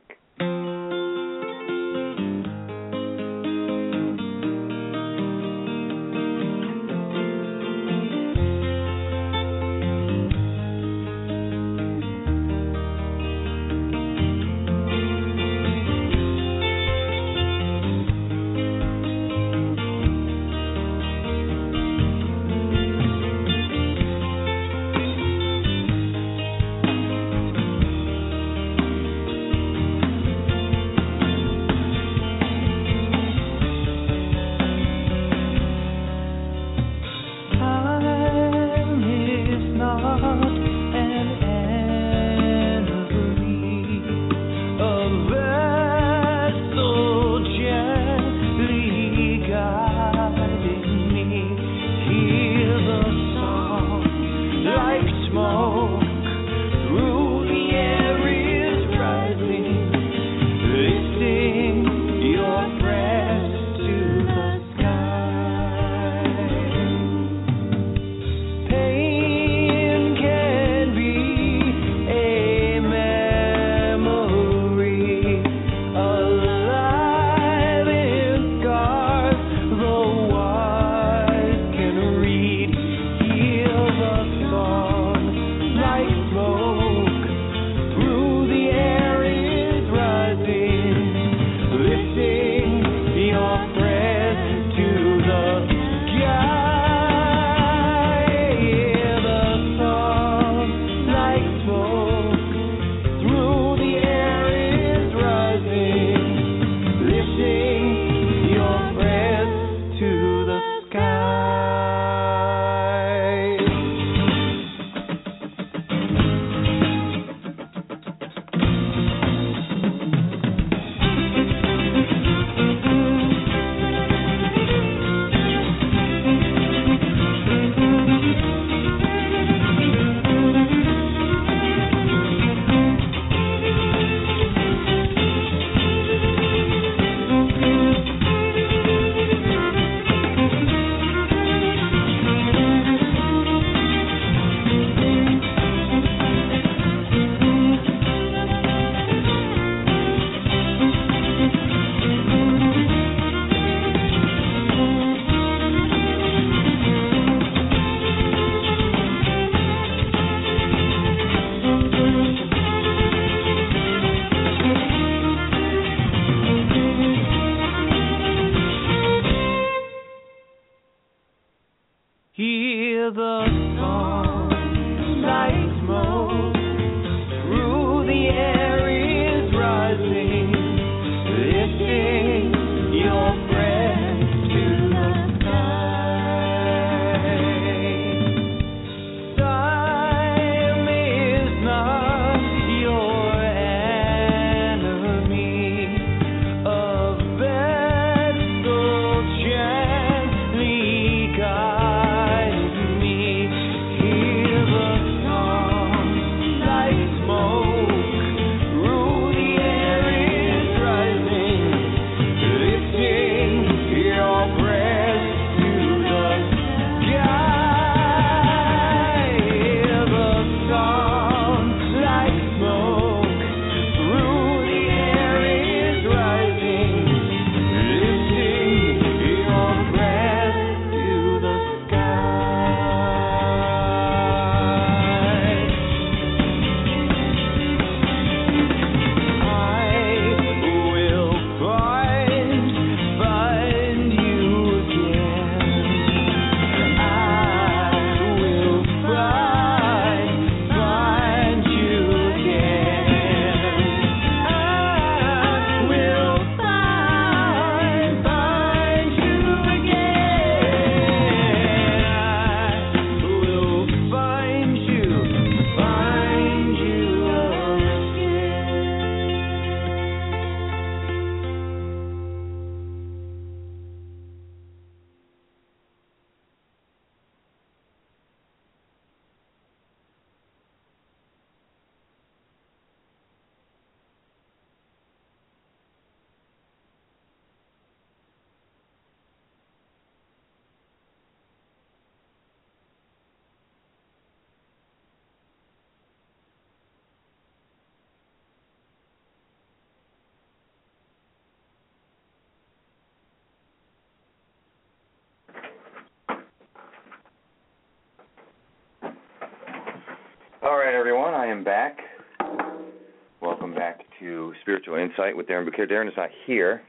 [314.62, 315.89] Spiritual Insight with Darren BuCare.
[315.89, 316.82] Darren is not here.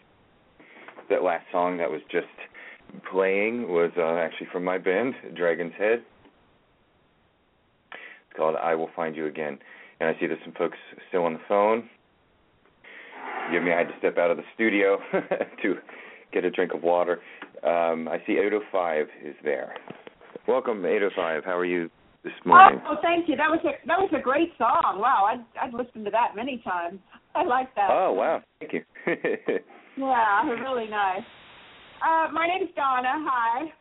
[1.10, 2.26] That last song that was just
[3.10, 6.02] playing was uh, actually from my band, Dragon's Head.
[7.92, 9.58] It's called I Will Find You Again.
[10.00, 11.88] And I see there's some folks still on the phone.
[13.52, 14.98] Give me, I had to step out of the studio
[15.62, 15.76] to
[16.32, 17.20] get a drink of water.
[17.62, 19.74] Um, I see 805 is there.
[20.48, 21.44] Welcome, 805.
[21.44, 21.90] How are you
[22.24, 22.80] this morning?
[22.88, 23.36] Oh, thank you.
[23.36, 24.98] That was a that was a great song.
[24.98, 27.00] Wow, I'd I'd listened to that many times.
[27.34, 27.88] I like that.
[27.90, 28.82] Oh wow, thank you.
[29.96, 31.22] yeah, really nice.
[32.02, 33.12] Uh, my name's Donna.
[33.14, 33.72] Hi.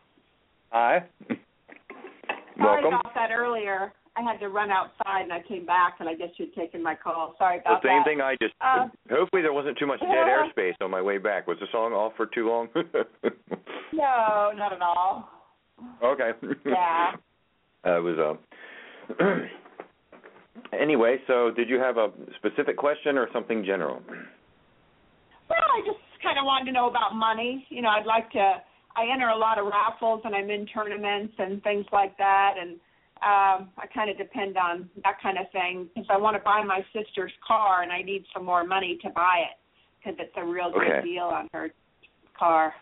[0.70, 1.04] Hi.
[1.28, 3.00] Sorry Welcome.
[3.00, 3.92] about that earlier.
[4.14, 6.94] I had to run outside and I came back and I guess you'd taken my
[6.94, 7.34] call.
[7.38, 7.82] Sorry about that.
[7.82, 8.06] The same that.
[8.06, 8.54] thing I just.
[8.60, 10.44] Uh, hopefully there wasn't too much dead yeah.
[10.44, 11.46] airspace on my way back.
[11.46, 12.68] Was the song off for too long?
[13.94, 15.28] No, not at all.
[16.02, 16.30] okay.
[16.64, 17.12] Yeah.
[17.84, 18.38] Uh, it was
[19.18, 19.24] uh
[20.78, 24.00] Anyway, so did you have a specific question or something general?
[24.08, 27.66] Well, I just kind of wanted to know about money.
[27.68, 28.62] You know, I'd like to.
[28.94, 32.72] I enter a lot of raffles and I'm in tournaments and things like that, and
[33.22, 36.62] um, I kind of depend on that kind of thing because I want to buy
[36.64, 39.56] my sister's car and I need some more money to buy it
[39.98, 41.70] because it's a real good deal on her
[42.38, 42.74] car.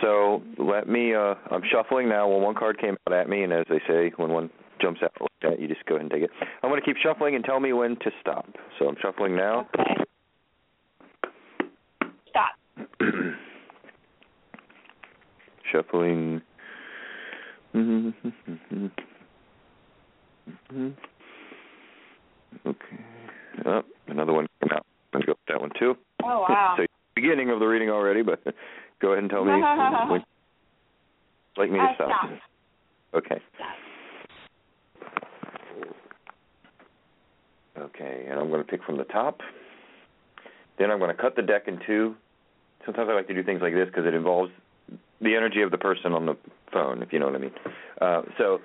[0.00, 1.14] So let me.
[1.14, 2.28] uh I'm shuffling now.
[2.28, 5.12] Well, one card came out at me, and as they say, when one jumps out
[5.20, 6.30] like that, you just go ahead and take it.
[6.62, 8.46] I'm going to keep shuffling and tell me when to stop.
[8.78, 9.68] So I'm shuffling now.
[9.74, 10.04] Okay.
[12.28, 12.52] Stop.
[15.72, 16.42] shuffling.
[22.66, 22.96] okay.
[23.64, 24.86] Oh, another one came out.
[25.12, 25.94] I'm going to go with that one too.
[26.22, 26.74] Oh wow.
[26.78, 28.40] so beginning of the reading already, but
[29.00, 29.52] go ahead and tell me
[30.10, 30.24] when you'd
[31.56, 32.08] like me to Uh, stop.
[32.08, 32.30] stop.
[33.14, 33.40] Okay.
[33.56, 33.76] Stop.
[37.78, 39.40] Okay, and I'm going to pick from the top.
[40.78, 42.14] Then I'm going to cut the deck in two.
[42.84, 44.50] Sometimes I like to do things like this because it involves
[45.20, 46.36] the energy of the person on the
[46.72, 47.52] phone, if you know what I mean.
[48.00, 48.60] Uh, so,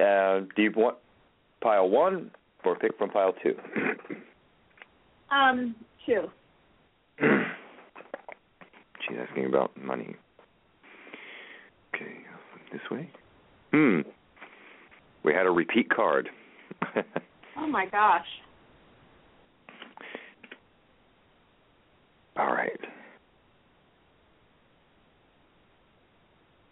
[0.00, 0.96] uh, do you want
[1.60, 2.30] pile one
[2.64, 3.54] or pick from pile two?
[5.30, 5.74] Um,
[6.06, 6.28] two.
[9.06, 10.16] She's asking about money.
[11.94, 12.12] Okay,
[12.72, 13.10] this way.
[13.72, 14.00] Hmm.
[15.22, 16.28] We had a repeat card.
[17.60, 18.26] Oh my gosh.
[22.36, 22.80] All right.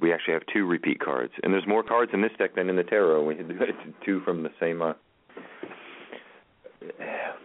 [0.01, 2.77] We actually have two repeat cards, and there's more cards in this deck than in
[2.77, 3.25] the tarot.
[3.25, 3.49] We had
[4.05, 4.81] two from the same.
[4.81, 4.95] Uh,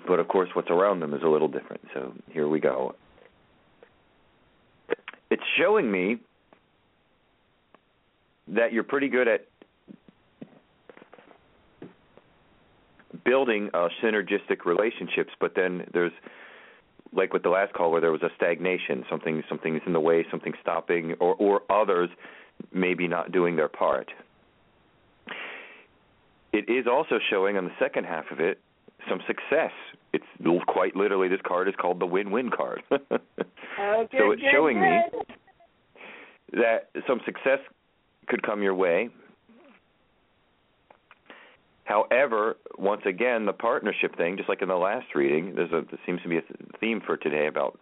[0.08, 1.82] but of course, what's around them is a little different.
[1.94, 2.96] So here we go.
[5.34, 6.20] It's showing me
[8.50, 9.48] that you're pretty good at
[13.26, 16.12] building uh, synergistic relationships, but then there's
[17.14, 20.24] like with the last call where there was a stagnation, something something's in the way,
[20.30, 22.12] something stopping, or or others
[22.72, 24.12] maybe not doing their part.
[26.52, 28.60] It is also showing on the second half of it
[29.10, 29.72] some success.
[30.14, 30.26] It's
[30.68, 32.84] quite literally this card is called the win-win card.
[33.80, 35.02] Oh, good, so it's good, showing me
[36.54, 37.58] that some success
[38.28, 39.10] could come your way.
[41.86, 46.00] However, once again, the partnership thing, just like in the last reading, there's a there
[46.06, 46.42] seems to be a
[46.80, 47.80] theme for today about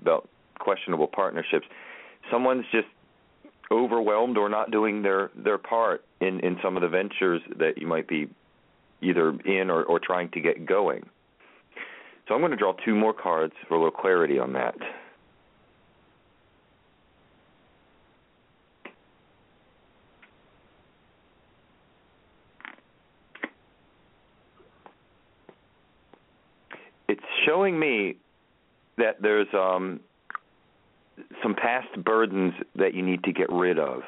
[0.00, 0.28] about
[0.58, 1.66] questionable partnerships.
[2.30, 2.88] Someone's just
[3.70, 7.86] overwhelmed or not doing their their part in in some of the ventures that you
[7.86, 8.28] might be
[9.02, 11.08] either in or or trying to get going.
[12.28, 14.76] So I'm going to draw two more cards for a little clarity on that.
[27.12, 28.16] it's showing me
[28.96, 30.00] that there's um
[31.42, 34.02] some past burdens that you need to get rid of.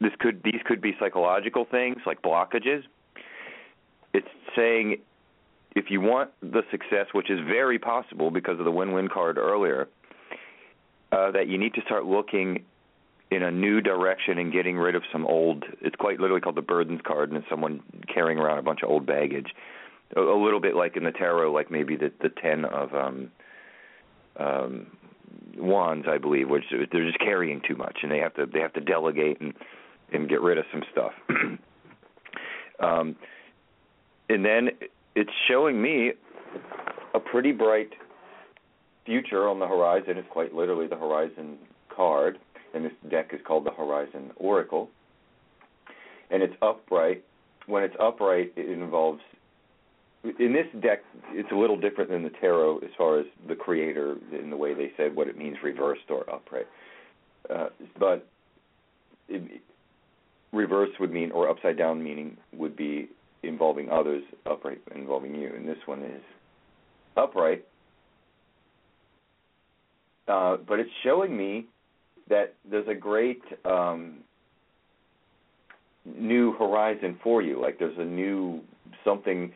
[0.00, 2.84] This could these could be psychological things like blockages.
[4.14, 4.98] It's saying
[5.74, 9.88] if you want the success, which is very possible because of the win-win card earlier,
[11.10, 12.64] uh, that you need to start looking
[13.30, 15.64] in a new direction and getting rid of some old.
[15.80, 18.90] It's quite literally called the burdens card, and it's someone carrying around a bunch of
[18.90, 19.48] old baggage
[20.16, 23.30] a, a little bit like in the tarot, like maybe the the ten of um
[24.36, 24.86] um
[25.56, 28.72] wands, I believe, which they're just carrying too much, and they have to they have
[28.74, 29.54] to delegate and
[30.12, 31.12] and get rid of some stuff.
[32.80, 33.16] um,
[34.28, 34.70] and then
[35.14, 36.12] it's showing me
[37.14, 37.90] a pretty bright
[39.04, 40.16] future on the horizon.
[40.16, 41.58] It's quite literally the horizon
[41.94, 42.38] card,
[42.74, 44.88] and this deck is called the Horizon Oracle,
[46.30, 47.24] and it's upright
[47.66, 49.20] when it's upright, it involves.
[50.38, 51.00] In this deck,
[51.30, 54.72] it's a little different than the tarot as far as the creator in the way
[54.72, 56.66] they said what it means reversed or upright.
[57.50, 58.26] Uh, but
[59.28, 59.60] it,
[60.52, 63.08] reverse would mean, or upside down meaning would be
[63.42, 65.52] involving others, upright involving you.
[65.54, 66.22] And this one is
[67.16, 67.64] upright.
[70.28, 71.66] Uh, but it's showing me
[72.28, 74.18] that there's a great um,
[76.04, 77.60] new horizon for you.
[77.60, 78.60] Like there's a new
[79.04, 79.52] something.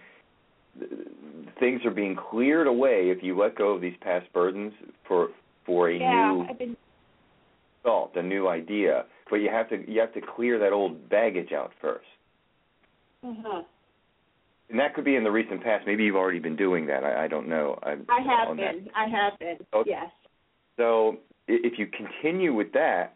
[1.58, 4.72] Things are being cleared away if you let go of these past burdens
[5.06, 5.28] for
[5.64, 6.76] for a yeah, new I've been
[7.82, 9.04] thought, a new idea.
[9.30, 12.06] But you have to you have to clear that old baggage out first.
[13.24, 13.62] uh-huh.
[14.68, 15.86] And that could be in the recent past.
[15.86, 17.04] Maybe you've already been doing that.
[17.04, 17.78] I, I don't know.
[17.82, 18.88] I, I have been.
[18.96, 19.58] I have been.
[19.72, 19.90] Okay.
[19.90, 20.10] Yes.
[20.76, 23.14] So if you continue with that,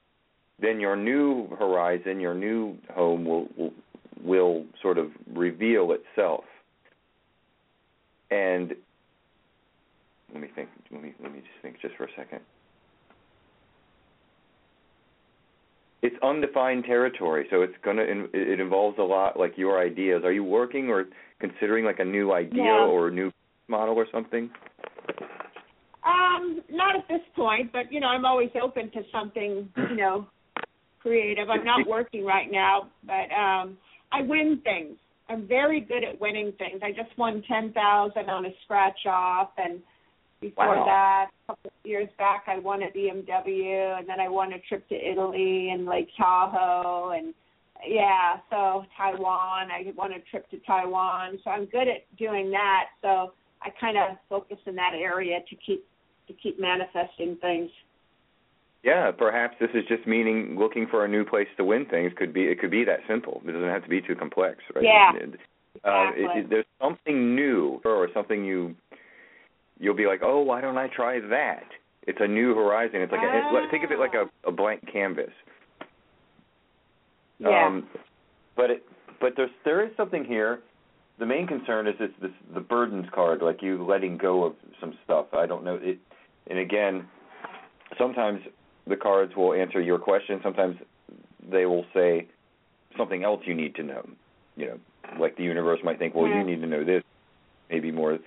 [0.61, 3.73] then your new horizon, your new home will will,
[4.23, 6.45] will sort of reveal itself.
[8.31, 8.75] And
[10.33, 10.69] let me think.
[10.93, 12.41] Let me let me just think just for a second.
[16.03, 18.03] It's undefined territory, so it's gonna.
[18.33, 20.23] It involves a lot, like your ideas.
[20.25, 21.07] Are you working or
[21.41, 22.87] considering like a new idea Yeah.
[22.87, 23.31] or a new
[23.69, 24.51] model or something?
[26.03, 30.27] Um, not at this point, but you know, I'm always open to something, you know,
[31.01, 31.51] creative.
[31.51, 33.77] I'm not working right now, but um
[34.13, 34.97] I win things.
[35.29, 36.81] I'm very good at winning things.
[36.83, 39.81] I just won ten thousand on a scratch off and
[40.41, 40.85] before Wow.
[40.85, 44.59] that, a couple of years back I won a BMW and then I won a
[44.61, 47.35] trip to Italy and Lake Tahoe and
[47.87, 49.71] yeah, so Taiwan.
[49.71, 51.39] I won a trip to Taiwan.
[51.43, 52.89] So I'm good at doing that.
[53.01, 53.33] So
[53.63, 55.87] I kind of focus in that area to keep
[56.27, 57.71] to keep manifesting things.
[58.83, 62.13] Yeah, perhaps this is just meaning looking for a new place to win things.
[62.17, 63.41] Could be it could be that simple.
[63.47, 64.85] It doesn't have to be too complex, right?
[64.85, 65.41] Yeah, It-
[65.85, 66.41] uh, it- exactly.
[66.41, 68.77] it- there's something new or something you
[69.81, 71.65] you'll be like, oh, why don't I try that?
[72.07, 73.01] It's a new horizon.
[73.01, 75.31] It's like a, it, think of it like a, a blank canvas.
[77.39, 77.67] Yeah.
[77.67, 77.89] Um,
[78.57, 78.83] but it
[79.21, 80.61] but there's there is something here.
[81.19, 84.95] The main concern is this, this the burdens card, like you letting go of some
[85.05, 85.27] stuff.
[85.33, 85.99] I don't know it,
[86.49, 87.07] and again,
[87.99, 88.41] sometimes
[88.87, 90.41] the cards will answer your question.
[90.43, 90.77] Sometimes
[91.51, 92.27] they will say
[92.97, 94.09] something else you need to know.
[94.57, 94.79] You know,
[95.19, 96.39] like the universe might think, well, Yeah.
[96.39, 97.03] you need to know this,
[97.71, 98.19] maybe more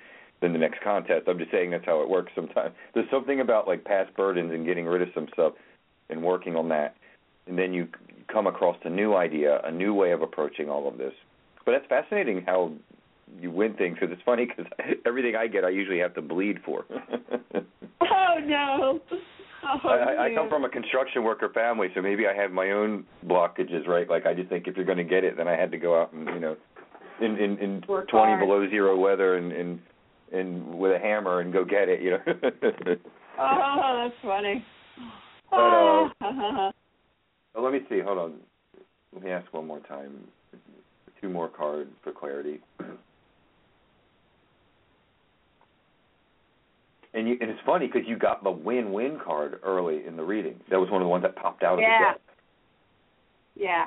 [0.43, 1.27] than the next contest.
[1.27, 2.75] I'm just saying that's how it works sometimes.
[2.93, 5.53] There's something about like past burdens and getting rid of some stuff
[6.09, 6.95] and working on that,
[7.47, 7.87] and then you
[8.31, 11.13] come across a new idea, a new way of approaching all of this.
[11.65, 12.73] But that's fascinating how
[13.39, 14.71] you win things because it's funny because
[15.05, 16.85] everything I get, I usually have to bleed for.
[18.01, 18.99] Oh no.
[19.63, 22.71] Oh, I, I oh, come from a construction worker family, so maybe I have my
[22.71, 24.09] own blockages, right?
[24.09, 26.01] Like I just think if you're going to get it, then I had to go
[26.01, 26.57] out and you know,
[27.21, 28.39] in in, in 20 hard.
[28.39, 29.79] below zero weather and and
[30.34, 32.95] and with a hammer and go get it, you know.
[33.39, 34.63] Oh, that's funny.
[35.49, 36.71] But, uh, Oh.
[37.59, 37.99] Let me see.
[37.99, 38.34] Hold on.
[39.11, 40.27] Let me ask one more time.
[41.19, 42.59] Two more cards for clarity.
[47.15, 50.59] And you, and it's funny because you got the win-win card early in the reading.
[50.69, 51.97] That was one of the ones that popped out of Yeah.
[51.99, 52.21] the deck.
[53.55, 53.86] yeah.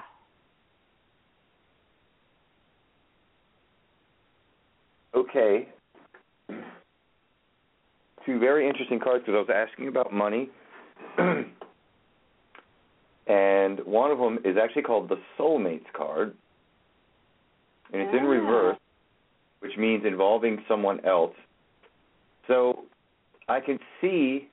[5.14, 5.68] Okay.
[8.27, 10.51] Two very interesting cards because I was asking about money.
[11.18, 11.47] and
[13.85, 16.35] one of them is actually called the Soulmates card.
[17.93, 18.29] And it's in Ah.
[18.29, 18.79] reverse,
[19.61, 21.35] which means involving someone else.
[22.49, 22.85] So
[23.49, 24.49] I can see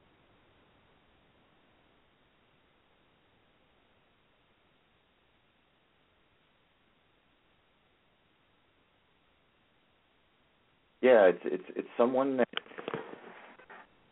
[11.01, 12.47] Yeah, it's it's it's someone that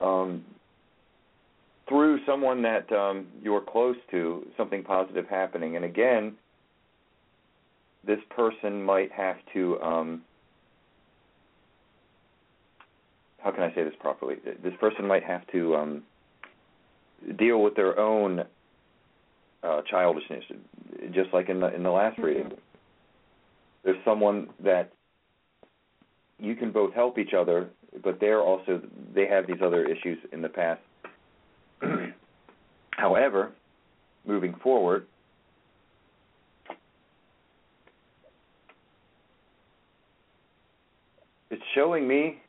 [0.01, 0.43] um
[1.87, 5.75] through someone that um you're close to, something positive happening.
[5.75, 6.33] And again,
[8.05, 10.21] this person might have to um
[13.43, 14.35] how can I say this properly?
[14.63, 16.03] This person might have to um
[17.37, 18.43] deal with their own
[19.63, 20.43] uh childishness
[21.13, 22.51] just like in the in the last reading.
[23.83, 24.91] There's someone that
[26.39, 27.69] you can both help each other,
[28.03, 28.81] but they're also
[29.13, 30.81] they have these other issues in the past.
[32.91, 33.51] However,
[34.25, 35.05] moving forward,
[41.49, 42.39] it's showing me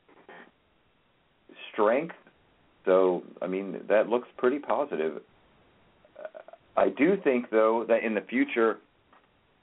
[1.73, 2.15] strength.
[2.85, 5.23] So, I mean, that looks pretty positive.
[6.77, 8.79] I do think, though, that in the future,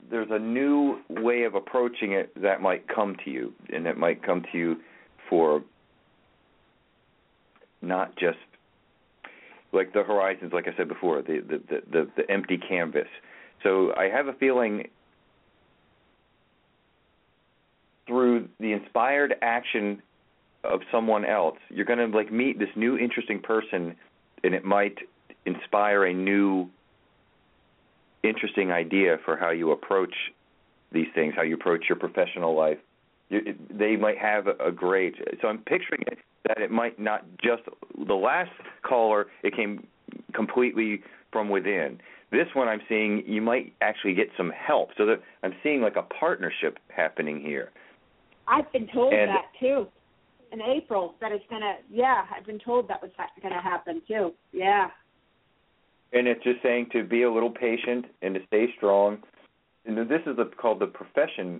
[0.10, 4.24] there's a new way of approaching it that might come to you, and it might
[4.24, 4.78] come to you
[5.30, 5.64] for
[7.82, 8.38] not just
[9.72, 13.08] like the horizons, like I said before, the the the, the, the empty canvas.
[13.64, 14.88] So I have a feeling
[18.08, 20.02] through the inspired action
[20.64, 23.96] of someone else, you're going to like meet this new interesting person,
[24.44, 24.98] and it might
[25.46, 26.70] inspire a new
[28.24, 30.14] interesting idea for how you approach
[30.92, 32.80] these things, how you approach your professional life.
[33.30, 35.16] You, it, they might have a, a great.
[35.42, 36.18] So I'm picturing it
[36.48, 37.64] that it might not just
[38.08, 38.52] the last
[38.84, 39.28] caller.
[39.44, 39.86] It came
[40.34, 41.02] completely
[41.32, 42.00] from within.
[42.32, 44.90] This one I'm seeing you might actually get some help.
[44.98, 47.72] So that I'm seeing like a partnership happening here.
[48.48, 49.88] I've been told And- that too.
[50.52, 51.76] In April, that it's gonna.
[51.92, 53.12] Yeah, I've been told that was
[53.44, 54.34] gonna happen too.
[54.52, 54.90] Yeah.
[56.12, 59.20] and it's just saying to be a little patient and to stay strong.
[59.86, 61.60] And this is the, called the profession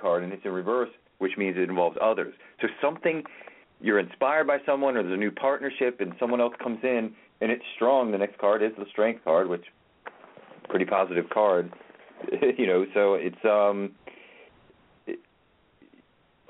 [0.00, 2.34] card, and it's in reverse, which means it involves others.
[2.60, 3.22] So something
[3.80, 7.50] you're inspired by someone, or there's a new partnership, and someone else comes in, and
[7.50, 8.10] it's strong.
[8.12, 9.64] The next card is the strength card, which
[10.68, 11.72] pretty positive card,
[12.58, 12.86] you know.
[12.94, 13.92] So it's um
[15.06, 15.18] it,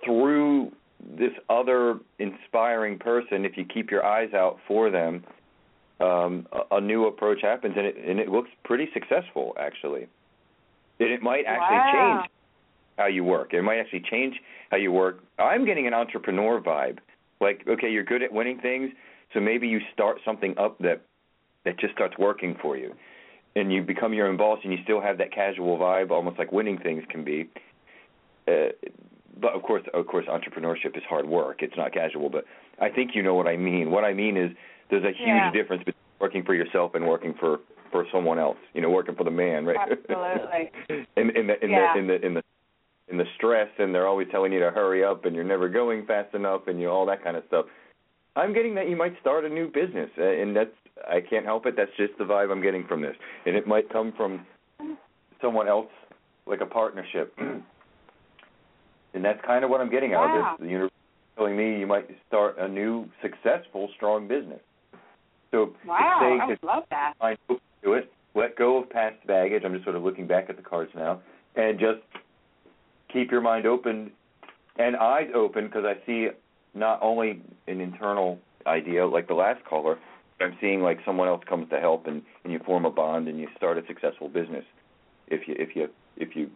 [0.05, 0.72] through
[1.18, 5.24] this other inspiring person, if you keep your eyes out for them,
[6.01, 10.07] um, a, a new approach happens, and it and it looks pretty successful actually.
[11.01, 11.92] And it might actually Wow.
[11.92, 12.26] change
[12.99, 13.53] how you work.
[13.53, 14.34] It might actually change
[14.70, 15.22] how you work.
[15.38, 16.99] I'm getting an entrepreneur vibe.
[17.40, 18.90] Like, okay, you're good at winning things,
[19.32, 21.03] so maybe you start something up that
[21.64, 22.95] that just starts working for you,
[23.57, 26.53] and you become your own boss, and you still have that casual vibe, almost like
[26.53, 27.49] winning things can be.
[28.47, 28.68] Uh,
[29.40, 31.62] but of course, of course, entrepreneurship is hard work.
[31.62, 32.28] It's not casual.
[32.28, 32.45] But
[32.80, 33.90] I think you know what I mean.
[33.90, 34.51] What I mean is
[34.90, 35.51] there's a huge Yeah.
[35.51, 38.59] difference between working for yourself and working for for someone else.
[38.74, 39.78] You know, working for the man, right?
[39.90, 40.70] Absolutely.
[41.16, 41.92] in in the in Yeah.
[41.95, 42.42] the in the in the
[43.09, 46.07] in the stress, and they're always telling you to hurry up, and you're never going
[46.07, 47.67] fast enough, and you all that kind of stuff.
[48.37, 50.71] I'm getting that you might start a new business, and that's
[51.09, 51.75] I can't help it.
[51.77, 53.15] That's just the vibe I'm getting from this,
[53.47, 54.47] and it might come from
[55.41, 55.91] someone else,
[56.47, 57.35] like a partnership.
[57.39, 60.53] and that's kind of what I'm getting out Wow.
[60.53, 60.67] of this.
[60.67, 64.61] The universe is telling me you might start a new, successful, strong business.
[65.53, 67.13] So Wow, I to would love that.
[67.21, 69.63] mind open to it, let go of past baggage.
[69.65, 71.21] I'm just sort of looking back at the cards now,
[71.55, 72.01] and just
[73.15, 74.11] keep your mind open
[74.77, 76.29] and eyes open because I see
[76.75, 79.99] not only an internal idea like the last caller,
[80.41, 83.39] I'm seeing like someone else comes to help and, and you form a bond and
[83.39, 84.65] you start a successful business
[85.29, 85.89] if you if you
[86.19, 86.51] if you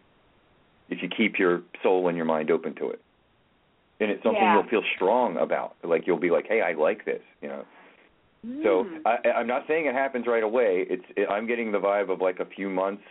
[0.90, 3.00] if you keep your soul and your mind open to it.
[4.00, 4.54] And it's something Yeah.
[4.54, 5.76] you'll feel strong about.
[5.82, 7.64] Like you'll be like, "Hey, I like this," you know.
[8.62, 9.00] So Mm.
[9.04, 10.86] I, I'm not saying it happens right away.
[10.88, 13.02] It's it, I'm getting the vibe of like a few months,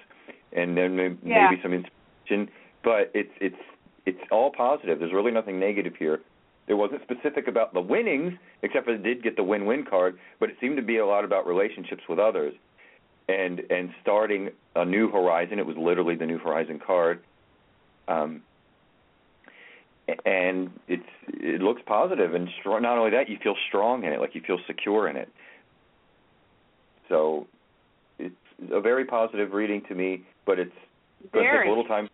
[0.53, 1.49] and then may- Yeah.
[1.49, 2.49] maybe some inspiration.
[2.87, 3.63] But it's it's
[4.05, 4.99] it's all positive.
[4.99, 6.21] There's really nothing negative here.
[6.67, 8.31] There wasn't specific about the winnings,
[8.61, 10.17] except for it did get the win-win card.
[10.39, 12.53] But it seemed to be a lot about relationships with others,
[13.27, 15.59] and and starting a new horizon.
[15.59, 17.19] It was literally the new horizon card.
[18.07, 18.41] Um,
[20.25, 22.83] and it's it looks positive and strong.
[22.83, 25.27] Not only that, you feel strong in it, like you feel secure in it.
[27.09, 27.47] So
[28.17, 28.33] it's
[28.71, 30.71] a very positive reading to me, but it's
[31.33, 32.07] going to take a little time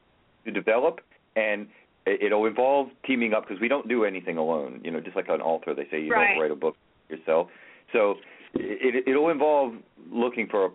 [0.46, 1.02] to develop,
[1.36, 1.68] and
[2.06, 4.82] it- it'll involve teaming up because we don't do anything alone.
[4.84, 6.34] You know, just like an author, they say you Right.
[6.34, 6.76] don't write a book
[7.10, 7.50] yourself.
[7.91, 8.18] So
[8.56, 9.76] it, it'll involve
[10.12, 10.72] looking for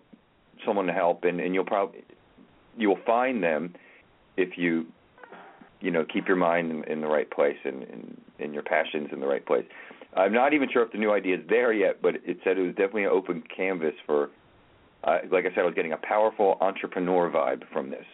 [0.64, 2.02] someone to help, and, and you'll probably
[2.76, 3.74] you'll find them
[4.36, 4.86] if you
[5.80, 9.08] you know keep your mind in, in the right place and, and and your passions
[9.12, 9.64] in the right place.
[10.16, 12.62] I'm not even sure if the new idea is there yet, but it said it
[12.62, 14.30] was definitely an open canvas for.
[15.04, 18.04] Uh, like I said, I was getting a powerful entrepreneur vibe from this.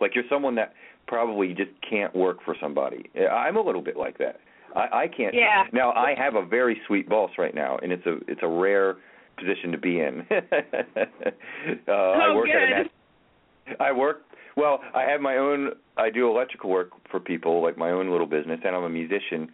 [0.00, 0.74] Like you're someone that
[1.06, 3.10] probably just can't work for somebody.
[3.30, 4.40] I'm a little bit like that.
[4.76, 5.34] I, I can't.
[5.34, 5.64] Yeah.
[5.72, 8.96] Now I have a very sweet boss right now, and it's a it's a rare
[9.38, 10.26] position to be in.
[10.30, 13.76] uh, I Oh, work at a good.
[13.80, 14.22] I work
[14.56, 14.80] well.
[14.94, 15.70] I have my own.
[15.96, 19.50] I do electrical work for people, like my own little business, and I'm a musician.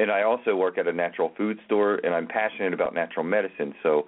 [0.00, 3.74] And I also work at a natural food store, and I'm passionate about natural medicine.
[3.82, 4.06] So,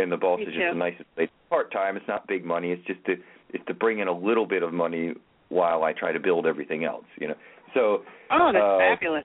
[0.00, 0.78] and the boss Me is just the too.
[0.78, 1.28] nicest place.
[1.50, 1.96] Part time.
[1.96, 2.72] It's not big money.
[2.72, 3.14] It's just to
[3.54, 5.14] it's to bring in a little bit of money
[5.48, 7.04] while I try to build everything else.
[7.20, 7.34] You know.
[7.72, 8.02] So.
[8.30, 9.24] Oh, that's uh, fabulous.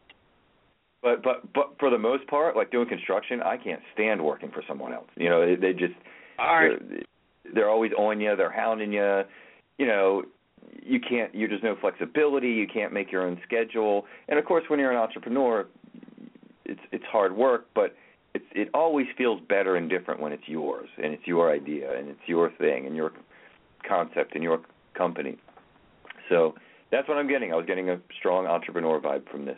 [1.02, 4.64] But but but for the most part, like doing construction, I can't stand working for
[4.68, 5.08] someone else.
[5.16, 5.94] You know, they, they just
[6.38, 6.84] Hard.
[6.90, 8.36] they're, they're always on you.
[8.36, 9.22] They're hounding you.
[9.78, 10.24] You know,
[10.84, 11.34] you can't.
[11.34, 12.50] You there's no flexibility.
[12.50, 14.06] You can't make your own schedule.
[14.28, 15.68] And of course, when you're an entrepreneur,
[16.66, 17.96] it's it's hard work, but
[18.34, 22.10] it's it always feels better and different when it's yours and it's your idea and
[22.10, 23.12] it's your thing and your
[23.88, 24.60] concept in your
[24.96, 25.38] company.
[26.30, 26.54] So
[26.92, 27.52] that's what I'm getting.
[27.54, 29.58] I was getting a strong entrepreneur vibe from this.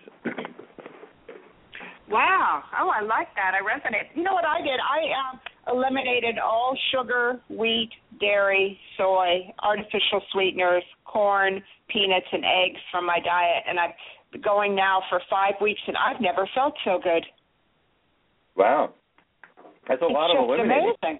[2.10, 2.64] Wow.
[2.80, 3.54] Oh, I like that.
[3.56, 4.16] I resonate.
[4.16, 4.80] You know what I did?
[4.84, 5.40] I um,
[5.74, 13.64] eliminated all sugar, wheat, dairy, soy, artificial sweeteners, corn, peanuts, and eggs from my diet,
[13.68, 13.92] and I'm
[14.44, 17.26] going now for five weeks, and I've never felt so good.
[18.58, 18.94] Wow,
[19.88, 20.94] that's a it's lot of eliminating.
[21.02, 21.20] amazing.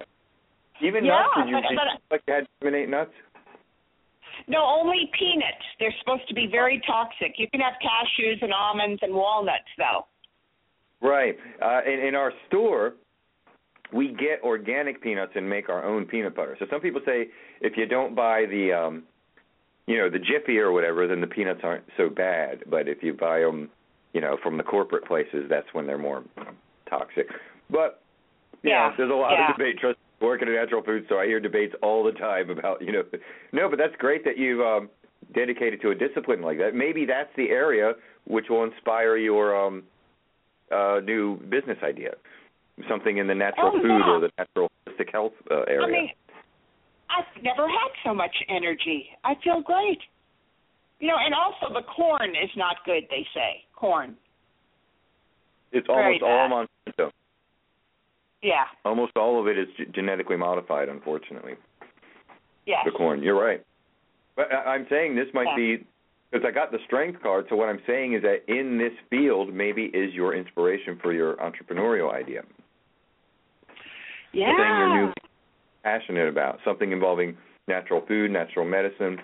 [0.80, 1.34] Even Yeah, nuts?
[1.36, 3.12] Did you, but- did you but- like you had to nuts?
[4.48, 5.62] No, only peanuts.
[5.78, 7.34] They're supposed to be very toxic.
[7.38, 10.06] You can have cashews and almonds and walnuts, though.
[11.00, 11.36] Right.
[11.60, 12.94] Uh, in, in our store,
[13.92, 16.56] we get organic peanuts and make our own peanut butter.
[16.58, 17.28] So some people say
[17.60, 19.02] if you don't buy the, um,
[19.86, 22.64] you know, the Jiffy or whatever, then the peanuts aren't so bad.
[22.68, 23.68] But if you buy them,
[24.12, 26.22] you know, from the corporate places, that's when they're more
[26.88, 27.28] toxic.
[27.70, 28.00] But
[28.62, 29.50] Yeah, know, there's a lot yeah.
[29.50, 29.78] of debate.
[29.78, 33.02] Trust working in natural food, so I hear debates all the time about, you know,
[33.52, 34.88] no, but that's great that you've um,
[35.34, 36.74] dedicated to a discipline like that.
[36.74, 37.92] Maybe that's the area
[38.26, 39.82] which will inspire your um,
[40.70, 42.12] uh, new business idea,
[42.88, 44.10] something in the natural Oh, food yeah.
[44.10, 45.86] or the natural holistic health uh, area.
[45.86, 46.08] I mean,
[47.10, 49.06] I've never had so much energy.
[49.24, 49.98] I feel great.
[51.00, 53.02] You know, and also the corn is not good.
[53.10, 54.16] They say corn.
[55.72, 56.68] it's very almost all bad.
[58.42, 58.64] Yeah.
[58.84, 61.54] Almost all of it is g- genetically modified, unfortunately.
[62.66, 62.82] Yes.
[62.84, 63.22] the corn.
[63.22, 63.60] You're right.
[64.36, 65.56] But I- I'm saying this might Yeah.
[65.56, 65.84] be
[66.30, 67.46] because I got the strength card.
[67.48, 71.34] So what I'm saying is that in this field, maybe is your inspiration for your
[71.36, 72.44] entrepreneurial idea.
[74.32, 74.50] Yeah.
[74.52, 75.12] The thing you're new
[75.82, 77.36] passionate about, something involving
[77.68, 79.20] natural food, natural medicine.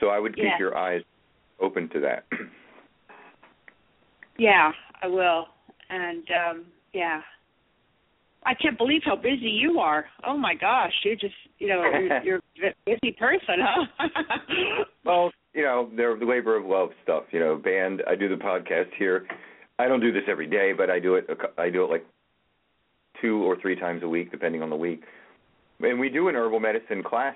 [0.00, 0.58] So I would keep Yeah.
[0.58, 1.02] your eyes
[1.60, 2.24] open to that.
[4.40, 5.48] Yeah, I will.
[5.90, 7.20] And um yeah.
[8.44, 10.06] I can't believe how busy you are.
[10.26, 11.82] Oh my gosh, you're just you know
[12.22, 14.08] you're, you're a busy person, huh?
[15.04, 17.24] Well, you know, they're the labor of love stuff.
[17.30, 18.02] You know, band.
[18.06, 19.26] I do the podcast here.
[19.78, 21.26] I don't do this every day, but I do it.
[21.56, 22.06] I do it like
[23.20, 25.02] two or three times a week, depending on the week.
[25.80, 27.34] And we do an herbal medicine class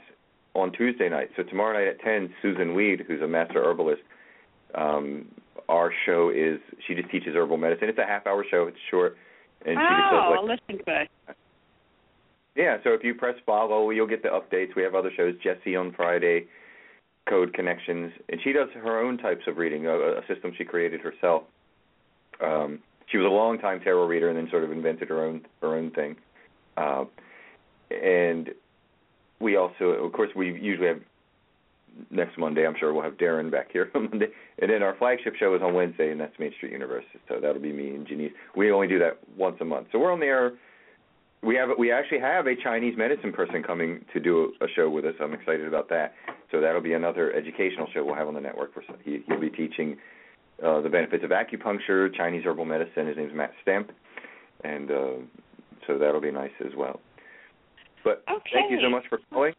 [0.55, 1.31] on Tuesday night.
[1.37, 4.03] So tomorrow night at ten, Susun Weed, who's a master herbalist,
[4.75, 5.27] um,
[5.69, 7.89] our show is she just teaches herbal medicine.
[7.89, 8.67] It's a half hour show.
[8.67, 9.17] It's short,
[9.67, 11.37] and she just does oh, like listen good.
[12.57, 14.75] yeah, so if you press follow, you'll get the updates.
[14.77, 16.47] We have other shows, Jesse on Friday,
[17.29, 21.01] Code Connections, and she does her own types of reading, a, a system she created
[21.01, 21.45] herself.
[22.43, 25.43] Um, she was a long time tarot reader and then sort of invented her own
[25.61, 26.17] her own thing.
[26.77, 27.05] Uh,
[27.91, 28.51] and
[29.41, 31.01] we also, of course, we usually have
[32.11, 32.67] next Monday.
[32.67, 34.29] I'm sure we'll have Darren back here on Monday,
[34.59, 37.19] and then our flagship show is on Wednesday, and that's Main Street University.
[37.29, 38.33] So that'll be me and Janice.
[38.57, 40.53] We only do that once a month, so we're on the air
[41.43, 45.05] we have we actually have a Chinese medicine person coming to do a, show with
[45.05, 45.15] us.
[45.21, 46.15] I'm excited about that.
[46.51, 48.73] So that'll be another educational show we'll have on the network.
[48.73, 49.97] For he, he'll be teaching
[50.65, 53.09] uh, the benefits of acupuncture, Chinese herbal medicine.
[53.09, 53.91] His name's Matt Stamp,
[54.63, 55.13] and uh,
[55.87, 57.01] so that'll be nice as well.
[58.05, 59.55] But thank you so much for calling,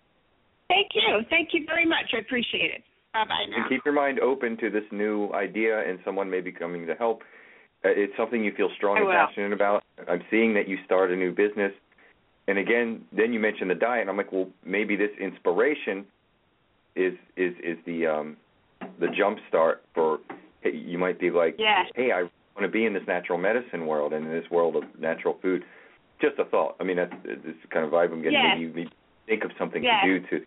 [0.67, 1.19] Thank you.
[1.29, 2.13] Thank you very much.
[2.13, 2.83] I appreciate it.
[3.13, 3.57] Bye bye now.
[3.57, 6.95] and keep your mind open to this new idea and someone may be coming to
[6.95, 7.21] help.
[7.85, 9.83] Uh, It's something you feel strong and passionate about.
[10.09, 11.71] I'm seeing that you start a new business,
[12.47, 16.05] and again, then you mentioned the diet, and I'm like, well, maybe this inspiration
[16.95, 18.37] is is is the um
[18.99, 20.19] the jump start for
[20.61, 21.83] hey, you might be like, Yeah.
[21.95, 24.83] hey, I want to be in this natural medicine world and in this world of
[24.99, 25.63] natural food.
[26.21, 26.77] Just a thought.
[26.79, 28.33] I mean, that's this kind of vibe I'm getting.
[28.39, 28.55] Yeah.
[28.55, 28.87] Maybe you
[29.27, 30.01] think of something Yeah.
[30.05, 30.45] to do to.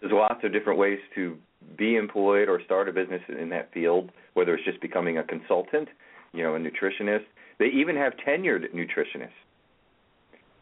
[0.00, 1.36] There's lots of different ways to
[1.76, 5.88] be employed or start a business in that field, whether it's just becoming a consultant,
[6.32, 7.24] you know, a nutritionist.
[7.58, 9.30] They even have tenured nutritionists.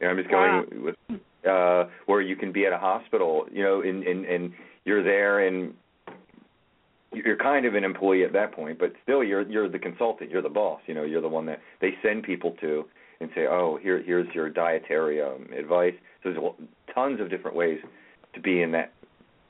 [0.00, 0.96] You know, I'm just going with
[1.48, 4.52] uh where you can be at a hospital, you know, and and and
[4.84, 5.74] you're there and
[7.12, 10.42] you're kind of an employee at that point, but still you're you're the consultant, you're
[10.42, 12.84] the boss, you know, you're the one that they send people to
[13.20, 17.80] and say, "Oh, here here's your dietary um advice." So there's tons of different ways
[18.34, 18.92] to be in that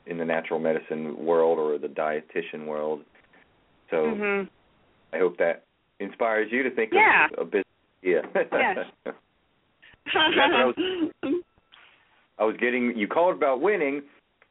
[0.07, 3.01] in the natural medicine world or the dietitian world.
[3.89, 4.49] So Mhm.
[5.13, 5.63] I hope that
[5.99, 7.25] inspires you to think Yeah.
[7.33, 7.65] of a business
[8.03, 8.29] idea.
[8.51, 8.87] Yes.
[12.37, 14.03] I was getting you called about winning,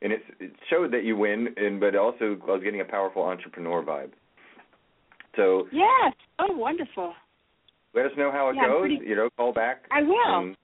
[0.02, 3.22] and it, it showed that you win, and but also I was getting a powerful
[3.22, 4.10] entrepreneur vibe.
[5.36, 6.14] So yes.
[6.38, 7.14] Oh, wonderful.
[7.92, 8.80] let us know how it Yeah, goes.
[8.80, 9.84] pretty- You know, call back.
[9.90, 10.26] I will.
[10.26, 10.56] Um,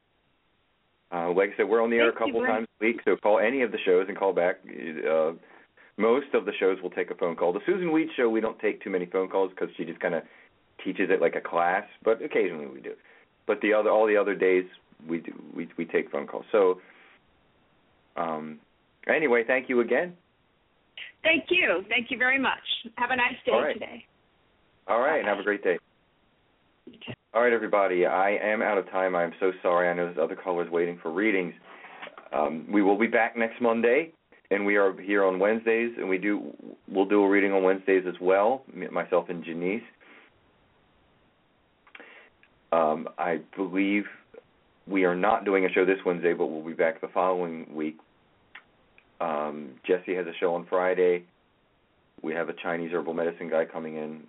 [1.12, 3.38] uh, like I said, we're on the air a couple times a week, so call
[3.38, 4.56] any of the shows and call back.
[4.66, 5.32] Uh,
[5.96, 7.52] most of the shows will take a phone call.
[7.52, 10.14] The Susun Weed show, we don't take too many phone calls because she just kind
[10.14, 10.22] of
[10.84, 12.92] teaches it like a class, but occasionally we do.
[13.46, 14.64] But the other, all the other days,
[15.08, 16.44] we do we we take phone calls.
[16.52, 16.80] So,
[18.16, 18.60] um,
[19.08, 20.14] anyway, thank you again.
[21.22, 21.82] Thank you.
[21.88, 22.60] Thank you very much.
[22.96, 23.74] Have a nice day All right.
[23.74, 24.04] today.
[24.86, 25.78] All right, and have a great day.
[27.32, 28.06] All right, everybody.
[28.06, 29.14] I am out of time.
[29.14, 29.88] I am so sorry.
[29.88, 31.54] I know there's other callers waiting for readings.
[32.32, 34.12] Um, we will be back next Monday,
[34.50, 36.52] and we are here on Wednesdays, and we do
[36.88, 38.64] we'll do a reading on Wednesdays as well.
[38.90, 39.82] Myself and Janice.
[42.72, 44.04] Um, I believe
[44.86, 47.98] we are not doing a show this Wednesday, but we'll be back the following week.
[49.20, 51.24] Um, Jesse has a show on Friday.
[52.22, 54.22] We have a Chinese herbal medicine guy coming in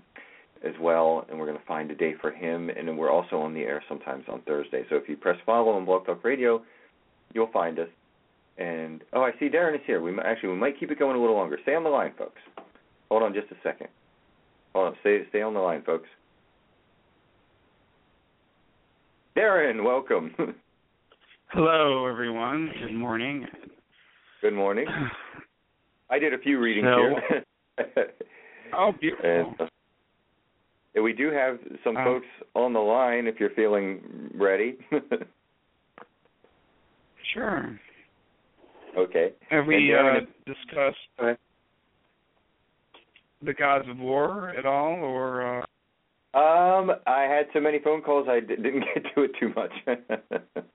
[0.63, 2.69] as well, and we're going to find a day for him.
[2.69, 4.83] And then we're also on the air sometimes on Thursday.
[4.89, 6.61] So if you press follow on Blog Talk Radio,
[7.33, 7.87] you'll find us.
[8.57, 10.01] And oh, I see Darren is here.
[10.01, 11.57] We might, actually we might keep it going a little longer.
[11.63, 12.41] Stay on the line, folks.
[13.09, 13.87] Hold on just a second.
[14.73, 14.95] Hold on.
[15.01, 16.07] Stay stay on the line, folks.
[19.35, 20.35] Darren, welcome.
[21.47, 22.71] Hello, everyone.
[22.79, 23.45] Good morning.
[24.41, 24.85] Good morning.
[26.09, 28.07] I did a few readings So- here.
[28.77, 29.25] Oh, beautiful.
[29.29, 29.65] And uh,
[31.01, 34.77] yeah, we do have some Um, folks on the line if you're feeling ready.
[37.33, 37.79] Sure.
[38.97, 39.31] okay.
[39.49, 41.37] Have we uh, discussed Go
[43.41, 45.65] the gods of war at all, or uh,
[46.37, 49.71] Um, I had so many phone calls I d- didn't get to it too much.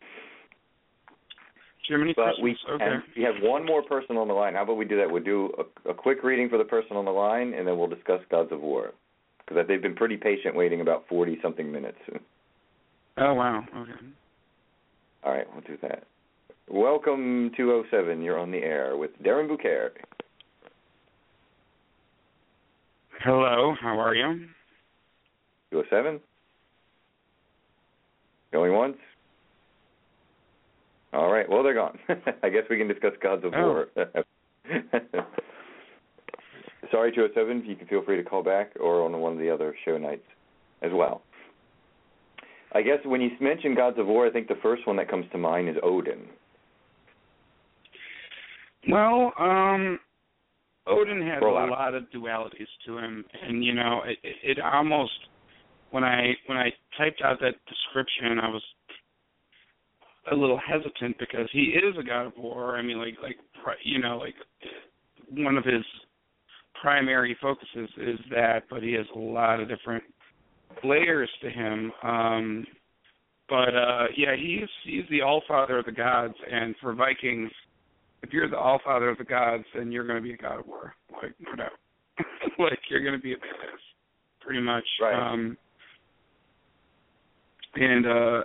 [1.88, 2.42] Germany but Christmas?
[2.42, 2.84] we okay.
[2.84, 4.54] have, we have one more person on the line.
[4.54, 5.10] How about we do that?
[5.10, 7.86] We'll do a, a quick reading for the person on the line, and then we'll
[7.86, 8.92] discuss gods of war
[9.46, 11.98] because they've been pretty patient, waiting about forty something minutes.
[13.18, 13.64] Oh wow.
[13.76, 13.92] Okay.
[15.24, 16.04] All right, we'll do that.
[16.68, 18.22] Welcome to 07.
[18.22, 19.90] You're on the air with Darren BuCare.
[23.22, 23.74] Hello.
[23.80, 24.46] How are you?
[25.70, 26.20] 207?
[28.52, 28.96] Going once?
[31.12, 31.98] All right, well, they're gone.
[32.42, 33.86] I guess we can discuss Gods of Oh.
[33.96, 34.06] War.
[36.90, 39.74] Sorry, 207, you can feel free to call back or on one of the other
[39.84, 40.26] show nights
[40.82, 41.22] as well.
[42.72, 45.26] I guess when you mention Gods of War, I think the first one that comes
[45.32, 46.26] to mind is Odin.
[48.88, 49.98] Well, um,
[50.86, 55.12] Odin has a lot of dualities to him, and you know, it, it, it almost
[55.90, 58.62] when I when I typed out that description, I was
[60.30, 62.76] a little hesitant because he is a god of war.
[62.76, 63.36] I mean, like like
[63.82, 64.34] you know, like
[65.30, 65.84] one of his
[66.80, 70.04] primary focuses is that, but he has a lot of different
[70.84, 71.92] layers to him.
[72.02, 72.66] Um,
[73.48, 77.50] but uh yeah, he's he's the all father of the gods, and for Vikings,
[78.22, 80.60] if you're the all father of the gods, then you're going to be a god
[80.60, 81.72] of war, like no doubt.
[82.58, 83.82] like you're going to be a badass,
[84.40, 84.84] pretty much.
[85.00, 85.32] Right.
[85.32, 85.56] Um,
[87.74, 88.42] and uh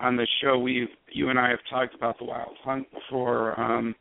[0.00, 3.58] on the show, we you and I have talked about the wild hunt before.
[3.58, 3.94] Um,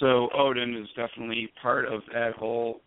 [0.00, 2.80] so Odin is definitely part of that whole,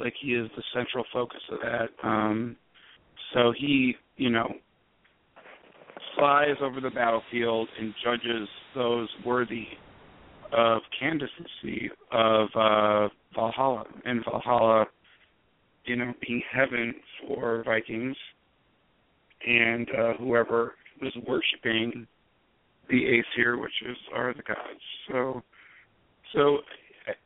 [0.00, 1.88] like he is the central focus of that.
[2.06, 2.56] Um,
[3.34, 4.48] so he, you know,
[6.16, 9.66] flies over the battlefield and judges those worthy
[10.52, 14.86] of candidacy of uh, Valhalla, and Valhalla,
[15.84, 16.94] you know, being heaven
[17.26, 18.16] for Vikings,
[19.46, 22.06] and uh, whoever was worshiping
[22.88, 24.80] the Aesir, which is are the gods.
[25.10, 25.42] So,
[26.34, 26.58] so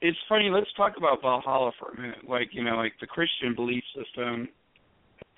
[0.01, 0.51] it's funny.
[0.51, 2.28] Let's talk about Valhalla for a minute.
[2.28, 4.49] Like you know, like the Christian belief system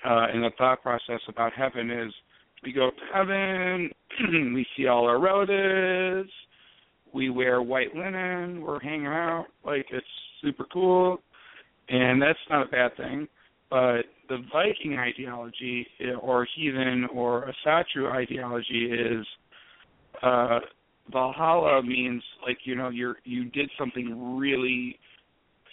[0.05, 2.13] uh, and the thought process about heaven is
[2.63, 3.91] we go to heaven,
[4.55, 6.31] we see all our relatives,
[7.13, 10.07] we wear white linen, we're hanging out, like it's
[10.43, 11.19] super cool,
[11.89, 13.29] and that's not a bad thing.
[13.71, 19.27] But the Viking ideology, eh, or heathen or Asatru ideology, is
[20.23, 20.61] uh,
[21.13, 24.99] Valhalla means like you know you're you did something really,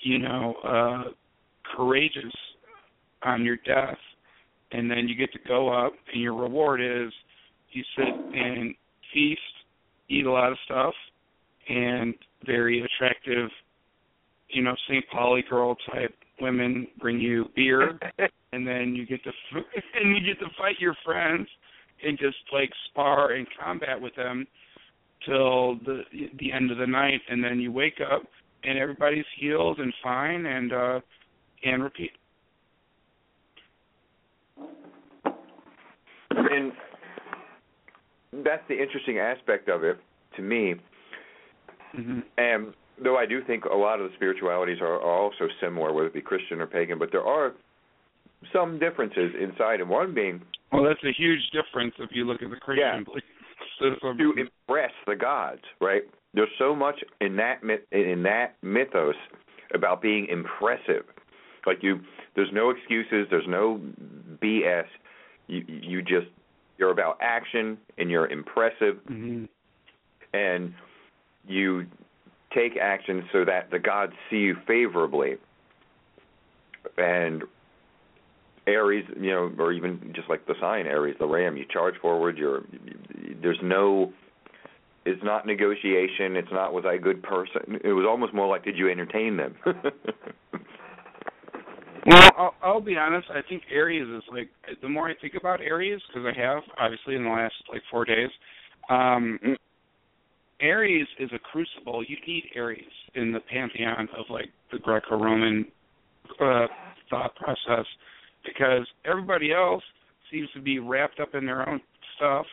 [0.04, 1.04] you know, uh,
[1.76, 2.34] courageous
[3.24, 3.98] on your death,
[4.72, 7.12] and then you get to go up, and your reward is
[7.72, 8.76] you sit and
[9.14, 9.42] feast,
[10.10, 10.94] eat a lot of stuff,
[11.70, 12.14] and
[12.46, 13.50] very attractive,
[14.50, 15.06] you know, St.
[15.12, 18.00] Pauli girl type women bring you beer,
[18.52, 19.32] and then you get to
[19.96, 21.48] and you get to fight your friends
[22.04, 24.46] and just like spar and combat with them
[25.26, 26.04] till the
[26.40, 28.24] the end of the night, and then you wake up
[28.64, 31.00] and everybody's healed and fine, and uh
[31.64, 32.12] and repeat.
[36.32, 36.72] and
[38.44, 39.98] that's the interesting aspect of it
[40.36, 40.76] to me.
[41.94, 46.08] hmm And though I do think a lot of the spiritualities are, also similar, whether
[46.08, 47.54] it be Christian or pagan, but there are
[48.54, 49.82] some differences inside.
[49.82, 50.42] And one being
[50.72, 53.04] Well, that's a huge difference if you look at the Christian Yeah.
[53.04, 53.24] belief.
[53.82, 56.04] To impress the gods, right?
[56.34, 59.16] There's so much in that myth, in that mythos
[59.74, 61.04] about being impressive.
[61.66, 62.00] Like you,
[62.36, 63.28] there's no excuses.
[63.30, 63.82] There's no
[64.42, 64.86] BS.
[65.48, 66.28] You you just
[66.78, 69.46] you're about action and you're impressive, mm-hmm.
[70.34, 70.74] and
[71.48, 71.86] you
[72.54, 75.36] take action so that the gods see you favorably.
[76.98, 77.44] And
[78.68, 82.38] Ares, you know, or even just like the sign Aries, the ram, you charge forward.
[82.38, 82.62] You're
[83.42, 84.14] there's no.
[85.04, 86.36] It's not negotiation.
[86.36, 87.80] It's not was I a good person.
[87.84, 89.56] It was almost more like did you entertain them.
[92.06, 93.28] well, I'll, I'll be honest.
[93.32, 94.50] I think Ares is like
[94.82, 98.06] the more I think about Ares because I have obviously in the last like four
[98.06, 98.30] days.
[98.92, 99.40] Um,
[100.62, 102.04] Ares is a crucible.
[102.08, 102.80] You need Ares
[103.16, 105.66] in the pantheon of like the Greco-Roman
[106.40, 106.68] uh,
[107.10, 107.86] thought process
[108.46, 109.84] because everybody else
[110.32, 111.82] seems to be wrapped up in their own
[112.16, 112.46] stuff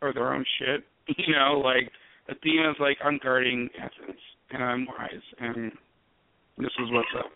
[0.00, 0.84] or their own shit.
[1.18, 1.88] You know, like
[2.28, 4.18] Athena's like I'm guarding Athens
[4.50, 5.70] and I'm wise and
[6.58, 7.30] this is what's up.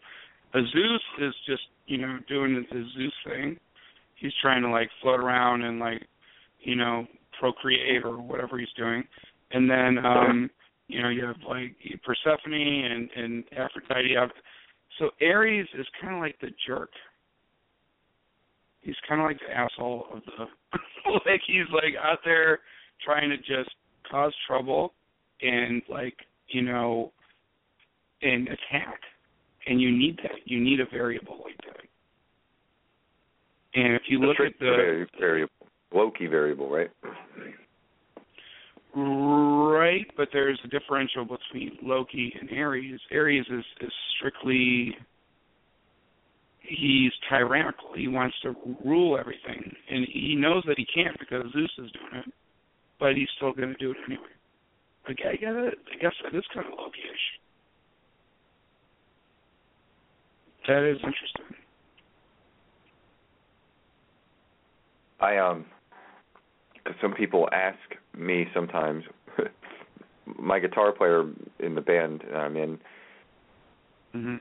[0.54, 3.56] Zeus is just you know doing the Zeus thing.
[4.16, 6.02] He's trying to like float around and like
[6.60, 7.06] you know
[7.38, 9.04] procreate or whatever he's doing,
[9.52, 10.50] and then um
[10.88, 14.16] you know you have like Persephone and and Aphrodite.
[14.98, 16.90] So Ares is kind of like the jerk
[18.82, 20.44] he's kind of like the asshole of the
[21.26, 22.60] like he's like out there
[23.04, 23.70] trying to just
[24.10, 24.92] cause trouble
[25.42, 26.14] and like
[26.48, 27.12] you know
[28.22, 29.00] and attack.
[29.66, 30.32] And you need that.
[30.46, 31.80] You need a variable like that.
[33.74, 35.52] And if you look at the variable.
[35.92, 36.90] Loki variable right?
[38.94, 43.00] Right but there's a differential between Loki and Ares.
[43.12, 44.94] Ares is is strictly
[46.70, 47.92] he's tyrannical.
[47.94, 48.54] He wants to
[48.84, 52.32] rule everything, and he knows that he can't because Zeus is doing it,
[52.98, 54.22] but he's still going to do it anyway.
[55.08, 55.74] Like I get it.
[55.92, 57.40] I guess that is kind of Loki-ish.
[60.68, 61.56] That is interesting.
[65.18, 65.66] I um,
[67.02, 67.78] some people ask
[68.16, 69.04] me sometimes.
[70.38, 71.24] my guitar player
[71.58, 72.78] in the band I'm in.
[74.14, 74.36] Mm-hmm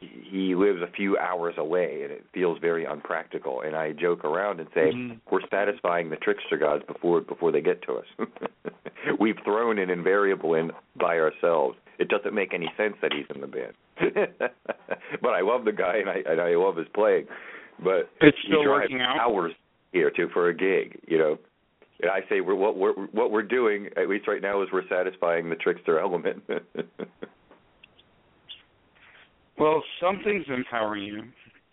[0.00, 3.62] he lives a few hours away and it feels very unpractical.
[3.62, 5.14] And i joke around and say mm-hmm.
[5.30, 8.28] we're satisfying the trickster gods before before they get to us.
[9.20, 11.76] We've thrown an invariable in by ourselves.
[11.98, 13.72] It doesn't make any sense that he's in the band.
[15.22, 17.26] But i love the guy and i and i love his playing.
[17.82, 19.18] But it's still he working out?
[19.20, 19.52] hours
[19.92, 21.38] here too for a gig you know?
[22.02, 24.88] And i say we're what we're what we're doing at least right now is we're
[24.88, 26.42] satisfying the trickster element
[29.58, 31.22] Well, something's empowering you,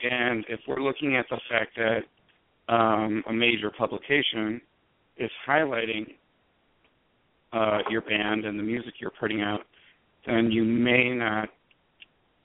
[0.10, 4.62] and if we're looking at the fact that um, a major publication
[5.18, 6.06] is highlighting
[7.52, 9.62] uh, your band and the music you're putting out,
[10.26, 11.50] then you may not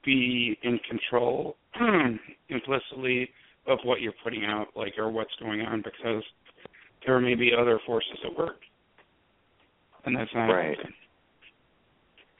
[0.05, 1.57] be in control
[2.49, 3.28] implicitly
[3.66, 6.22] of what you're putting out, like or what's going on, because
[7.07, 8.57] there may be other forces at work,
[10.05, 10.76] and that's not right.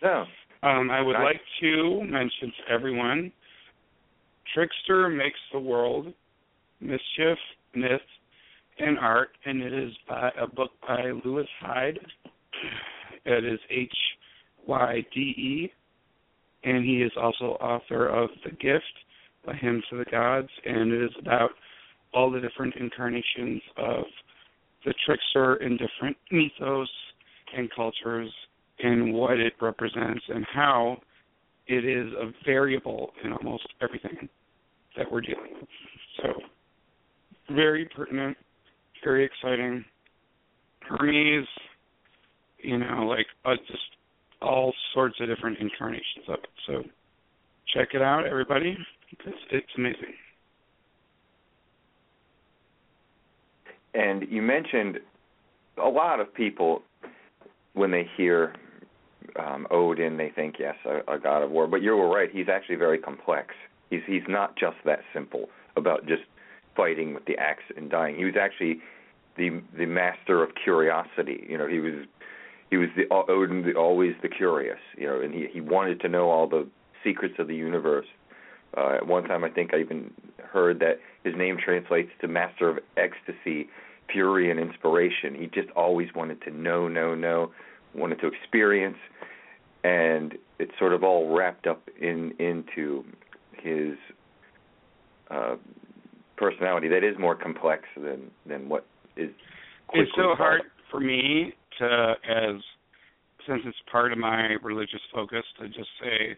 [0.03, 0.25] No,
[0.63, 3.33] um, I would like to mention to everyone
[4.55, 6.13] Trickster Makes the World,
[6.81, 7.39] Mischief,
[7.75, 8.01] Myth,
[8.79, 11.99] and Art, and it is by a book by Lewis Hyde.
[13.25, 13.93] It is H
[14.67, 15.73] Y D E,
[16.65, 18.85] and he is also author of The Gift,
[19.45, 21.51] by Hymn to the Gods, and it is about
[22.15, 24.05] all the different incarnations of
[24.85, 26.91] the trickster in different mythos
[27.57, 28.33] and cultures
[28.81, 30.99] and what it represents and how
[31.67, 34.29] it is a variable in almost everything
[34.97, 35.69] that we're dealing with.
[36.23, 38.37] So, very pertinent,
[39.05, 39.85] very exciting.
[40.81, 41.47] Hermes,
[42.59, 43.83] you know, like uh, just
[44.41, 46.51] all sorts of different incarnations of it.
[46.67, 46.83] So,
[47.75, 48.77] check it out, everybody,
[49.11, 50.15] because it's amazing.
[53.95, 54.99] And you mentioned
[55.83, 56.83] a lot of people
[57.75, 58.55] when they hear
[59.37, 61.67] um, Odin, they think yes, a, a god of war.
[61.67, 63.55] But you're right; he's actually very complex.
[63.91, 66.23] He's he's not just that simple about just
[66.77, 68.17] fighting with the axe and dying.
[68.17, 68.81] He was actually
[69.37, 71.47] the the master of curiosity.
[71.49, 71.95] You know, he was
[72.71, 74.79] he was the Odin, the, always the curious.
[74.97, 76.67] You know, and he he wanted to know all the
[77.05, 78.07] secrets of the universe.
[78.77, 80.13] Uh, at one time, I think I even
[80.45, 83.69] heard that his name translates to master of ecstasy,
[84.13, 85.35] fury, and inspiration.
[85.35, 87.51] He just always wanted to know, know, know
[87.95, 88.97] wanted to experience,
[89.85, 93.05] and it's sort of all wrapped up in into
[93.53, 93.97] his
[95.31, 95.57] uh,
[96.37, 98.87] personality that is more complex than than what
[99.17, 99.31] is.
[99.95, 102.61] It's so hard for me to, as
[103.47, 106.37] since it's part of my religious focus, to just say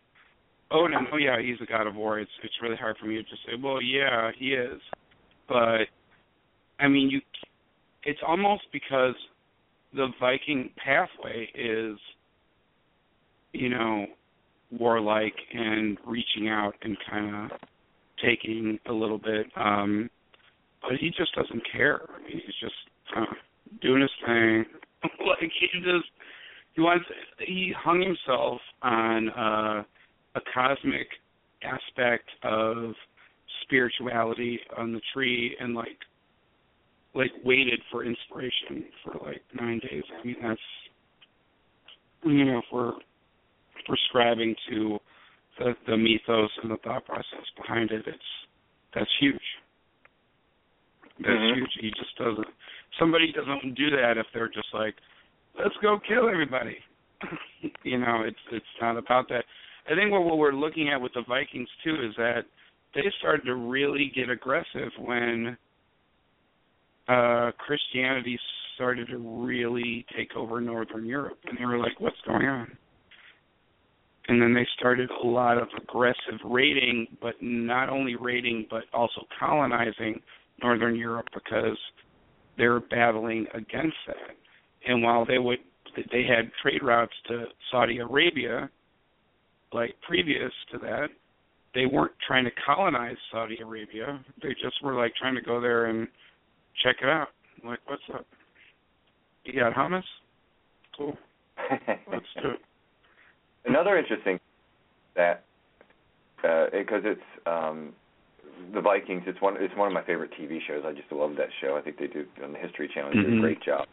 [0.71, 0.87] oh
[1.19, 2.19] yeah, he's a god of war.
[2.19, 4.81] It's it's really hard for me to just say, well, yeah, he is,
[5.49, 5.87] but
[6.79, 7.21] I mean, you,
[8.05, 9.15] it's almost because
[9.95, 11.99] the Viking pathway is,
[13.53, 14.07] you know,
[14.71, 17.59] warlike and reaching out and kind of
[18.25, 19.47] taking a little bit.
[19.57, 20.09] Um,
[20.83, 22.01] but he just doesn't care.
[22.27, 22.75] He's just
[23.17, 23.25] uh,
[23.83, 24.65] doing his thing.
[25.27, 26.09] like he just
[26.75, 27.05] he wants
[27.39, 29.83] he hung himself on uh,
[30.37, 31.09] a cosmic
[31.63, 32.95] aspect of
[33.63, 35.99] spirituality on the tree and like
[37.15, 40.05] like waited for inspiration for like nine days.
[40.21, 40.61] I mean that's
[42.25, 42.93] you know if we're
[43.87, 44.99] prescribing to
[45.59, 48.19] the the mythos and the thought process behind it, it's
[48.95, 49.41] that's huge.
[51.19, 51.59] That's mm-hmm.
[51.59, 51.71] huge.
[51.81, 52.47] He just doesn't.
[52.99, 54.95] Somebody doesn't do that if they're just like,
[55.59, 56.77] let's go kill everybody.
[57.83, 59.45] you know, it's it's not about that.
[59.91, 62.43] I think what, what we're looking at with the Vikings too is that
[62.95, 65.57] they started to really get aggressive when
[67.09, 68.39] uh Christianity
[68.75, 72.77] started to really take over Northern Europe, and they were like, "What's going on?"
[74.29, 79.27] And then they started a lot of aggressive raiding, but not only raiding, but also
[79.39, 80.21] colonizing
[80.63, 81.77] Northern Europe because
[82.57, 84.37] they're battling against that.
[84.87, 85.59] And while they would
[86.13, 88.71] they had trade routes to Saudi Arabia,
[89.73, 91.09] like previous to that,
[91.75, 94.25] they weren't trying to colonize Saudi Arabia.
[94.43, 96.07] They just were like trying to go there and
[96.83, 97.29] check it out.
[97.65, 98.27] Like, what's up?
[99.45, 100.03] You got hummus?
[100.97, 101.17] Cool.
[102.11, 102.61] Let's do it.
[103.65, 104.41] Another interesting
[105.17, 105.45] that
[106.43, 107.93] because uh, it's um,
[108.73, 109.23] the Vikings.
[109.27, 109.57] It's one.
[109.59, 110.83] It's one of my favorite TV shows.
[110.87, 111.77] I just love that show.
[111.77, 113.11] I think they do on the History Channel.
[113.11, 113.31] They mm-hmm.
[113.33, 113.87] do a great job,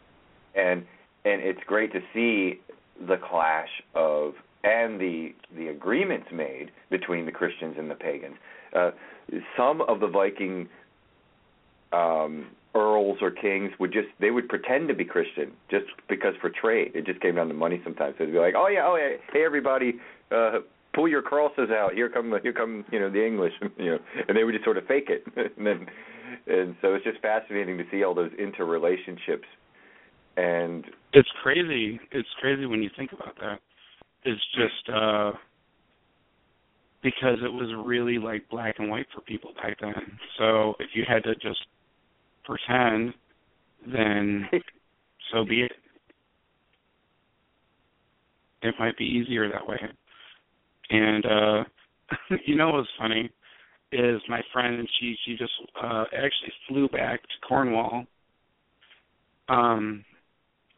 [0.54, 0.84] and
[1.24, 2.60] and it's great to see
[3.06, 4.34] the clash of
[4.64, 8.36] and the the agreements made between the Christians and the pagans.
[8.74, 8.90] Uh,
[9.56, 10.68] some of the Viking
[11.92, 12.48] um,
[12.78, 16.92] earls or kings would just they would pretend to be Christian just because for trade.
[16.94, 18.14] It just came down to money sometimes.
[18.18, 19.94] So they'd be like, "Oh yeah, oh yeah, hey everybody,
[20.30, 20.60] uh,
[20.94, 21.94] pull your crosses out.
[21.94, 23.98] Here come here come you know the English, you know,"
[24.28, 25.24] and they would just sort of fake it,
[25.56, 25.86] and then
[26.46, 29.48] and so it's just fascinating to see all those interrelationships.
[30.36, 31.98] And it's crazy.
[32.12, 33.58] It's crazy when you think about that.
[34.24, 35.32] It's just uh
[37.02, 40.18] because it was really like black and white for people back then.
[40.38, 41.60] So if you had to just
[42.48, 43.12] pretend,
[43.92, 44.48] then
[45.32, 45.72] so be it.
[48.62, 49.78] It might be easier that way.
[50.90, 51.64] And uh
[52.46, 53.30] you know what's funny
[53.92, 55.52] is my friend she she just
[55.82, 58.04] uh actually flew back to Cornwall.
[59.48, 60.04] Um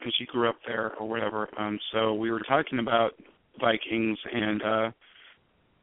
[0.02, 1.48] and she grew up there or whatever.
[1.58, 3.12] Um so we were talking about
[3.60, 4.90] Vikings and uh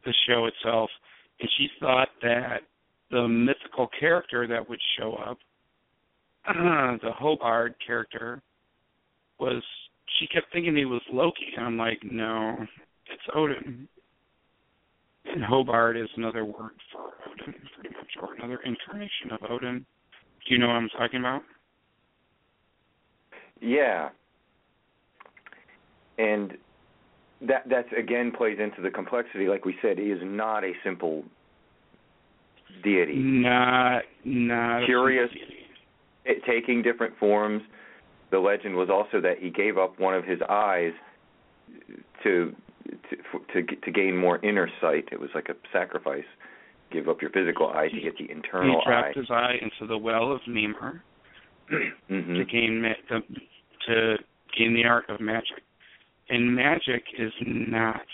[0.05, 0.89] the show itself
[1.39, 2.61] and she thought that
[3.09, 5.37] the mythical character that would show up
[7.03, 8.41] the Harbard character
[9.39, 9.61] was
[10.19, 12.55] she kept thinking he was Loki, and I'm like, no,
[13.11, 13.87] it's Odin.
[15.25, 19.85] And Harbard is another word for Odin, pretty much, or another incarnation of Odin.
[20.47, 21.41] Do you know what I'm talking about?
[23.59, 24.09] Yeah.
[26.17, 26.53] And
[27.41, 29.47] that that's again plays into the complexity.
[29.47, 31.23] Like we said, he is not a simple
[32.83, 33.15] deity.
[33.15, 35.56] Not not curious, deity
[36.27, 37.61] it, taking different forms.
[38.31, 40.91] The legend was also that he gave up one of his eyes
[42.23, 42.53] to
[43.09, 45.09] to to, to gain more inner sight.
[45.11, 46.25] It was like a sacrifice.
[46.91, 49.19] Give up your physical eye to get the internal he dropped eye.
[49.19, 51.03] his eye into the well of Mimir
[52.09, 52.33] mm-hmm.
[52.33, 53.19] to gain to,
[53.87, 54.15] to
[54.57, 55.63] gain the art of magic.
[56.29, 58.05] And magic is not,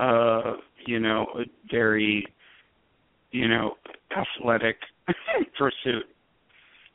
[0.00, 0.54] uh,
[0.84, 2.26] you know, a very,
[3.30, 3.74] you know,
[4.16, 4.76] athletic
[5.58, 6.06] pursuit.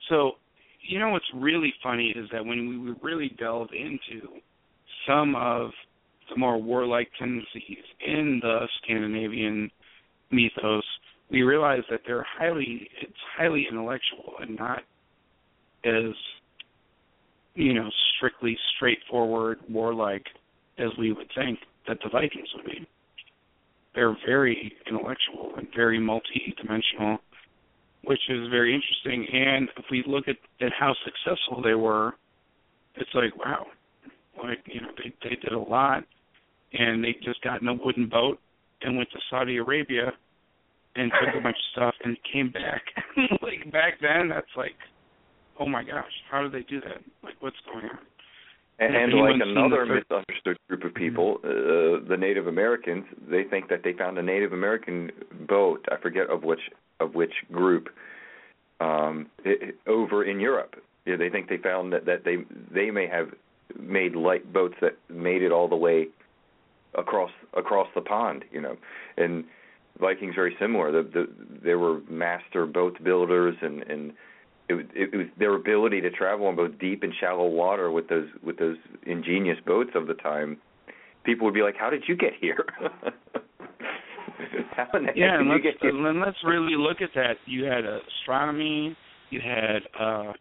[0.10, 0.34] So,
[0.82, 4.28] you know what's really funny is that when we really delve into
[5.08, 5.72] some of
[6.30, 9.70] the more warlike tendencies in the Scandinavian
[10.32, 10.84] mythos,
[11.32, 14.84] we realize that they're highly it's highly intellectual and not
[15.86, 16.14] as
[17.56, 20.26] you know strictly straightforward warlike
[20.78, 22.88] as we would think that the Vikings would be.
[23.96, 27.20] They're very intellectual and very multi-dimensional
[28.04, 29.26] which is very interesting.
[29.34, 32.14] And if we look at, at how successful they were,
[32.96, 33.66] it's like wow,
[34.44, 36.04] like you know they they did a lot,
[36.74, 38.40] and they just got in a wooden boat
[38.82, 40.12] and went to Saudi Arabia
[40.96, 42.84] and took a bunch of stuff and came back.
[43.42, 44.76] like back then, that's like,
[45.60, 47.02] oh my gosh, how did they do that?
[47.24, 48.00] Like what's going on?
[48.80, 53.70] And, and like another the misunderstood group of people, uh, the Native Americans, they think
[53.70, 55.12] that they found a Native American
[55.48, 55.86] boat.
[55.92, 56.60] I forget of which
[56.99, 57.90] of which group
[58.80, 60.76] um, i over in Europe.
[61.06, 62.38] Yeah, they think they found that that they
[62.74, 63.30] they may have
[63.80, 66.07] made light boats that made it all the way
[66.98, 68.45] across across the pond.
[68.52, 68.78] You know,
[69.18, 69.44] and
[69.99, 70.91] Vikings very similar.
[70.91, 71.28] The, the
[71.64, 74.14] they were master boat builders and and
[74.70, 78.28] it, it was their ability to travel on both deep and shallow water with those
[78.41, 80.57] with those ingenious boats of the time.
[81.24, 82.65] People would be like, "How did you get here?"
[84.76, 85.90] How in the Yeah, and you let's get here?
[86.08, 87.36] and let's really look at that.
[87.45, 88.95] You had astronomy,
[89.30, 90.34] you had uh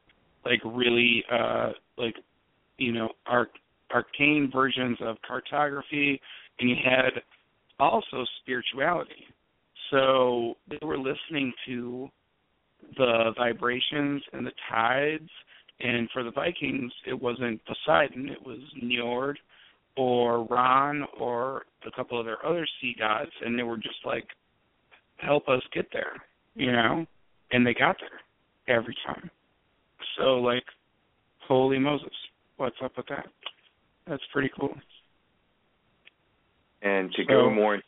[0.45, 2.15] like really uh like
[2.79, 3.51] you know arc
[3.95, 6.21] arcane versions of cartography
[6.59, 7.23] and you had
[7.79, 9.27] also spirituality.
[9.91, 12.09] So they were listening to
[12.97, 15.29] the vibrations and the tides
[15.81, 19.35] and for the Vikings it wasn't Poseidon, it was Njord
[19.97, 24.27] or Rán or a couple of their other sea gods and they were just like
[25.19, 26.15] help us get there,
[26.55, 27.07] you know?
[27.51, 29.31] And they got there every time.
[30.19, 30.65] So like
[31.47, 32.15] holy Moses,
[32.57, 33.27] what's up with that?
[34.07, 34.75] That's pretty cool.
[36.83, 37.87] And to So- go more into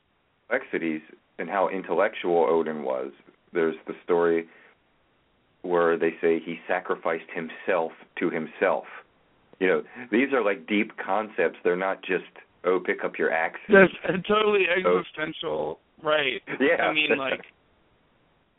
[0.49, 1.03] complexities
[1.39, 3.13] and how intellectual Odin was,
[3.53, 4.49] there's the story
[5.63, 8.85] where they say he sacrificed himself to himself.
[9.61, 11.59] You know, these are like deep concepts.
[11.63, 12.25] They're not just
[12.65, 13.61] oh, pick up your axe.
[13.69, 13.93] That's
[14.29, 16.41] totally existential, right?
[16.61, 16.83] Yeah.
[16.85, 17.45] I mean, like,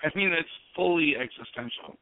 [0.04, 1.98] I mean, it's fully existential.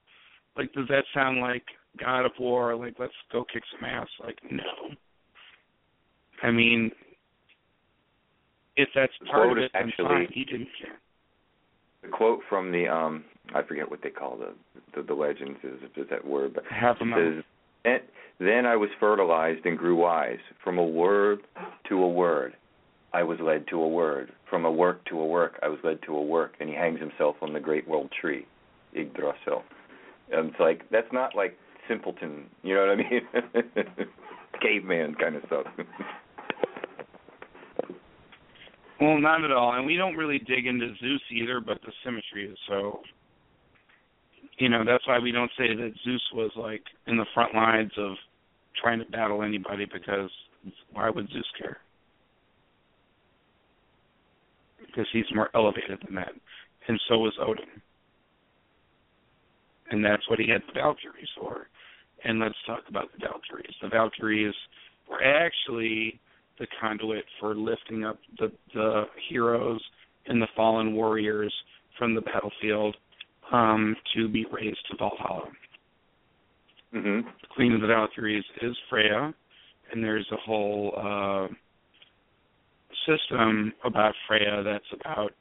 [0.58, 1.64] Like, does that sound like
[2.00, 2.76] God of War?
[2.76, 4.08] Like, let's go kick some ass?
[4.24, 4.94] Like, no.
[6.44, 6.92] I mean,
[8.76, 10.28] if that's part of Quote it, actually- fine.
[10.32, 10.98] He didn't care.
[12.02, 13.24] the quote from the um
[13.56, 14.54] I forget what they call the
[14.96, 17.44] the, the legends is is that word, but Hávamál.
[17.84, 18.02] "Then-
[18.40, 20.40] then I was fertilized and grew wise.
[20.64, 21.44] From a word
[21.86, 22.56] to a word,
[23.14, 24.34] I was led to a word.
[24.50, 26.56] From a work to a work, I was led to a work.
[26.60, 28.46] And he hangs himself on the great world tree,
[28.94, 29.64] Yggdrasil.
[30.32, 31.58] And it's like that's not like
[31.88, 34.08] simpleton, you know what I mean?
[34.62, 35.68] Caveman kind of stuff.
[39.02, 39.74] Well, not at all.
[39.74, 43.02] And we don't really dig into Zeus either, but the symmetry is so.
[44.58, 47.92] You know, that's why we don't say that Zeus was like in the front lines
[47.98, 48.14] of
[48.82, 50.30] trying to battle anybody because
[50.92, 51.78] why would Zeus care?
[54.86, 56.34] Because he's more elevated than that.
[56.88, 57.66] And so was Odin.
[59.90, 61.68] And that's what he had the Valkyries for.
[62.24, 63.74] And let's talk about the Valkyries.
[63.82, 64.54] The Valkyries
[65.10, 66.20] were actually
[66.60, 69.82] the conduit for lifting up the the heroes
[70.28, 71.54] and the fallen warriors
[71.98, 72.96] from the battlefield
[73.54, 75.50] um, to be raised to Valhalla.
[76.94, 77.24] mhm.
[77.42, 79.34] The Queen of the Valkyries is Freya,
[79.92, 81.48] and there's a whole uh,
[83.08, 85.32] system about Freya that's about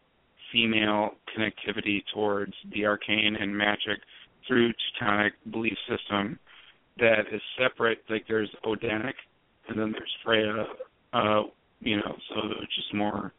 [0.53, 3.99] female connectivity towards the arcane and magic
[4.47, 6.39] through Teutonic belief system
[6.99, 8.03] that is separate.
[8.11, 9.15] Like there's Odinic,
[9.69, 10.67] and then there's Freya.
[11.13, 11.43] Uh,
[11.81, 13.33] you know, so it's just more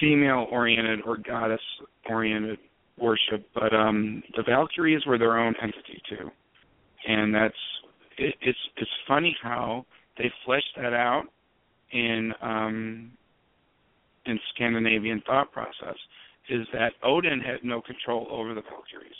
[0.00, 1.60] female oriented or goddess
[2.08, 2.58] oriented
[2.98, 3.46] worship.
[3.54, 6.30] But um the Valkyries were their own entity too,
[7.06, 7.54] and that's
[8.18, 9.86] it, it's it's funny how
[10.18, 11.24] they fleshed that out
[11.92, 13.12] in um
[14.26, 15.96] in Scandinavian thought process
[16.48, 19.12] is that Odin had no control over the Valkyries.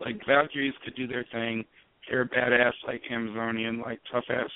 [0.00, 1.64] Like Valkyries could do their thing.
[2.08, 4.50] They're badass like Amazonian, like tough ass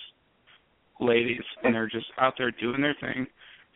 [1.01, 3.27] ladies and they're just out there doing their thing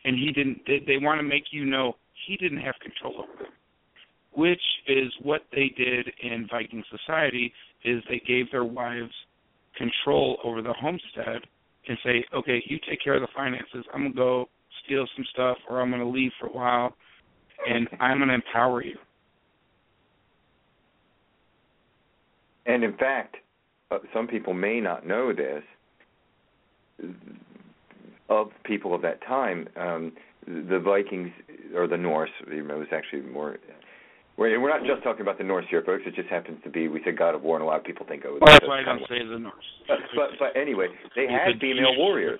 [0.05, 1.95] and he didn't they, they want to make you know
[2.27, 3.51] he didn't have control over them.
[4.35, 7.53] Which is what they did in Viking society
[7.83, 9.13] is they gave their wives
[9.77, 11.41] control over the homestead
[11.87, 13.85] and say, Okay, you take care of the finances.
[13.93, 14.49] I'm gonna go
[14.85, 16.95] steal some stuff or I'm gonna leave for a while
[17.67, 18.97] and I'm gonna empower you.
[22.65, 23.37] And in fact,
[23.91, 25.63] uh, some people may not know this.
[28.27, 30.11] Of people of that time, um,
[30.47, 31.31] the Vikings
[31.75, 33.57] or the Norse, it was actually more.
[34.37, 36.03] We're we're not just talking about the Norse here, folks.
[36.05, 38.05] It just happens to be we said God of War, and a lot of people
[38.05, 39.55] think, oh, Well, that's why I don't say the Norse.
[39.87, 42.39] But, but but anyway, they had female warriors.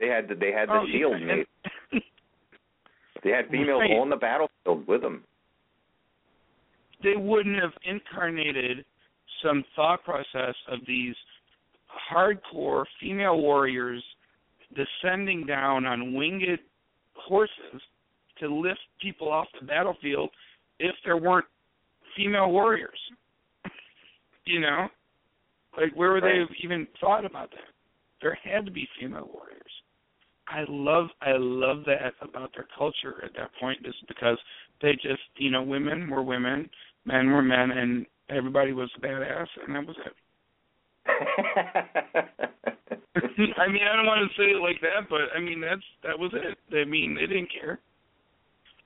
[0.00, 0.98] They had the, they had the Oh, yeah.
[0.98, 1.46] shield made.
[3.22, 3.98] They had females Right.
[3.98, 5.22] on the battlefield with them.
[7.02, 8.82] they wouldn't have incarnated
[9.44, 11.14] some thought process of these
[12.10, 14.02] hardcore female warriors
[14.74, 16.58] descending down on winged
[17.14, 17.82] horses
[18.38, 20.30] to lift people off the battlefield
[20.80, 21.46] if there weren't
[22.16, 22.98] female warriors.
[24.44, 24.88] you know?
[25.76, 27.72] Like, where would they have even thought about that?
[28.20, 29.60] There had to be female warriors.
[30.48, 34.36] I love I love that about their culture at that point is because
[34.82, 36.68] they just you know women were women,
[37.04, 40.14] men were men, and everybody was a badass, and that was it.
[43.16, 46.18] I mean, I don't want to say it like that, but I mean that's that
[46.18, 46.58] was it.
[46.76, 47.78] I mean, they didn't care.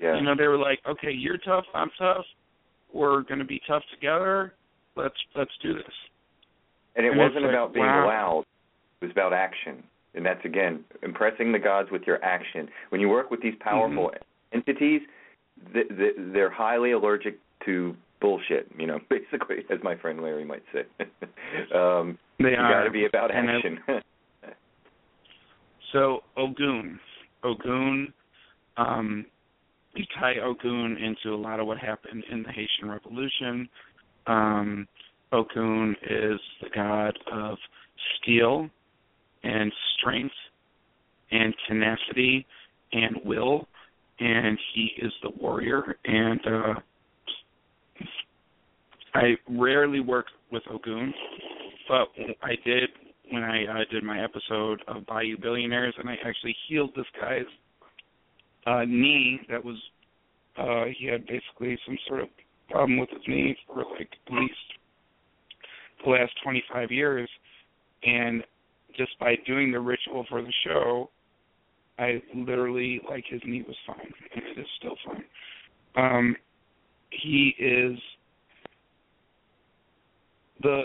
[0.05, 0.17] Yeah.
[0.17, 2.25] You know, they were like, okay, you're tough, I'm tough.
[2.93, 4.53] We're going to be tough together.
[4.97, 5.93] Let's let's do this.
[6.95, 8.07] And it And wasn't like, about being wow.
[8.07, 8.45] loud.
[9.01, 9.83] It was about action.
[10.15, 12.69] And that's again impressing the gods with your action.
[12.91, 14.59] When you work with these powerful Mm-hmm.
[14.59, 15.01] entities,
[15.73, 18.71] th- th- they're highly allergic to bullshit.
[18.79, 20.83] You know, basically, as my friend Larry might say.
[21.75, 23.79] um, They you got to be about action.
[25.93, 26.99] So Ogun,
[27.45, 28.13] Ogun,
[28.77, 29.27] um,
[30.19, 33.69] tie Ogun into a lot of what happened in the Haitian Revolution.
[34.27, 34.89] Um,
[35.33, 37.57] Ogun is the god of
[38.17, 38.69] steel
[39.43, 40.35] and strength
[41.31, 42.47] and tenacity
[42.93, 43.67] and will,
[44.21, 45.97] and he is the warrior.
[46.05, 46.75] And uh,
[49.15, 51.13] I rarely work with Ogun,
[51.89, 52.09] but
[52.43, 52.91] I did
[53.31, 57.43] when I uh, did my episode of Bayou Billionaires, and I actually healed this guy's
[58.67, 59.77] uh, knee that was
[60.57, 62.29] uh, he had basically some sort of
[62.71, 64.55] problem with his knee for like at least
[66.05, 67.29] the last 25 years,
[68.05, 68.43] and
[68.97, 71.11] just by doing the ritual for the show,
[71.99, 75.25] I literally like his knee was fine, and it is still fine.
[75.97, 76.37] Um,
[77.11, 77.99] he is
[80.63, 80.85] the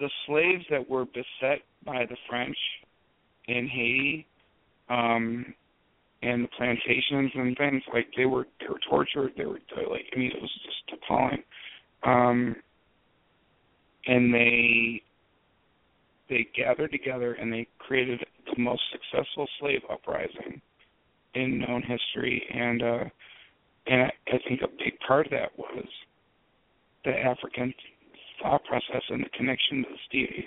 [0.00, 2.56] the slaves that were beset by the French
[3.46, 4.26] in Haiti,
[4.88, 5.54] um,
[6.24, 9.32] and the plantations and things like they were they were tortured.
[9.36, 9.58] They were
[9.90, 11.42] like I mean it was just appalling.
[12.04, 12.56] Um,
[14.06, 15.02] and they
[16.28, 20.60] they gathered together and they created the most successful slave uprising
[21.34, 23.04] in known history and uh
[23.86, 25.86] and I, I think a big part of that was
[27.04, 27.74] the African
[28.42, 30.46] thought process and the connection to this deity.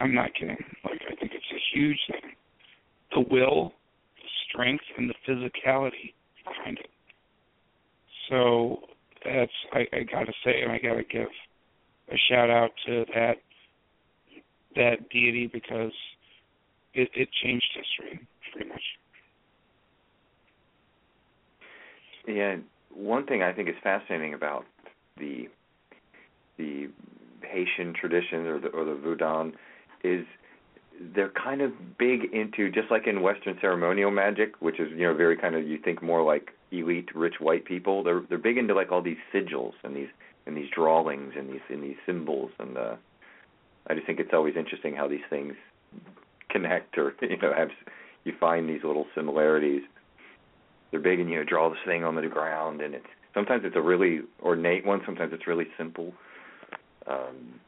[0.00, 0.56] I'm not kidding.
[0.84, 2.32] Like I think it's a huge thing.
[3.12, 3.72] The will,
[4.48, 6.14] strength and the physicality
[6.44, 6.90] behind it.
[8.28, 8.80] So
[9.24, 11.28] that's I, I gotta say and I gotta give
[12.12, 13.36] a shout out to that
[14.76, 15.92] that deity because
[16.94, 18.82] it, it changed history pretty much.
[22.26, 22.56] Yeah,
[22.94, 24.64] one thing I think is fascinating about
[25.18, 25.48] the
[26.58, 26.88] the
[27.42, 29.52] Haitian tradition or the or the Voodoo
[30.02, 30.26] is
[31.14, 35.14] they're kind of big into just like in Western ceremonial magic, which is you know
[35.14, 38.02] very kind of you think more like elite rich white people.
[38.02, 40.08] They're they're big into like all these sigils and these
[40.46, 42.96] and these drawings and these and these symbols and uh
[43.88, 45.54] I just think it's always interesting how these things
[46.48, 47.70] connect or you know have
[48.24, 49.82] you find these little similarities.
[50.90, 53.76] They're big and you know draw this thing on the ground and it's sometimes it's
[53.76, 56.14] a really ornate one, sometimes it's really simple.
[57.06, 57.60] Um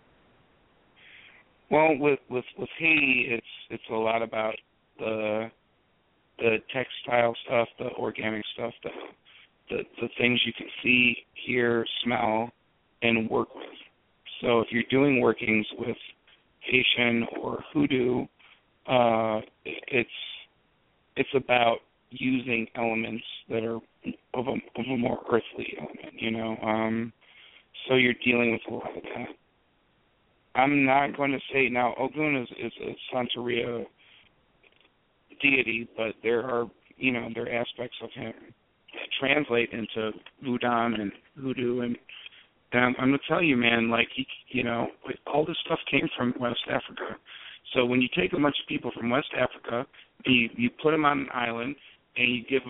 [1.70, 4.54] Well, with with with Haiti, it's it's a lot about
[4.98, 5.50] the
[6.38, 8.90] the textile stuff, the organic stuff, the
[9.70, 11.16] the the things you can see,
[11.46, 12.50] hear, smell,
[13.02, 13.64] and work with.
[14.40, 15.96] So if you're doing workings with
[16.60, 18.26] Haitian or Hoodoo,
[18.86, 20.10] uh, it's
[21.16, 21.78] it's about
[22.10, 23.80] using elements that are
[24.34, 26.56] of a of a more earthly element, you know.
[26.62, 27.12] Um,
[27.86, 29.28] so you're dealing with a lot of that.
[30.58, 33.86] I'm not going to say now Ogun is is a Santeria
[35.40, 36.66] deity, but there are
[36.96, 38.32] you know there are aspects of him
[38.92, 40.10] that translate into
[40.42, 41.96] Voodoo and Hoodoo and
[42.72, 44.88] and I'm, I'm gonna tell you, man, like he, you know,
[45.26, 47.16] all this stuff came from West Africa.
[47.74, 49.86] So when you take a bunch of people from West Africa,
[50.24, 51.76] and you you put them on an island,
[52.16, 52.62] and you give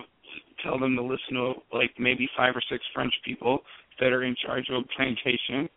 [0.63, 3.59] tell them to listen to like maybe five or six French people
[3.99, 5.67] that are in charge of a plantation,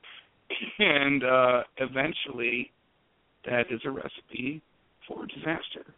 [0.79, 2.73] and uh eventually,
[3.47, 4.63] that is a recipe
[5.09, 5.95] for disaster.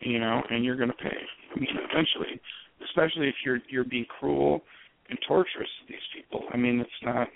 [0.00, 1.16] You know, and you're gonna pay.
[1.54, 2.40] I mean, eventually,
[2.84, 4.62] especially if you're you're being cruel
[5.08, 6.44] and torturous to these people.
[6.52, 7.28] I mean, it's not.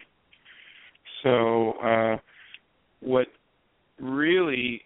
[1.23, 2.16] So, uh,
[3.01, 3.27] what
[4.01, 4.82] really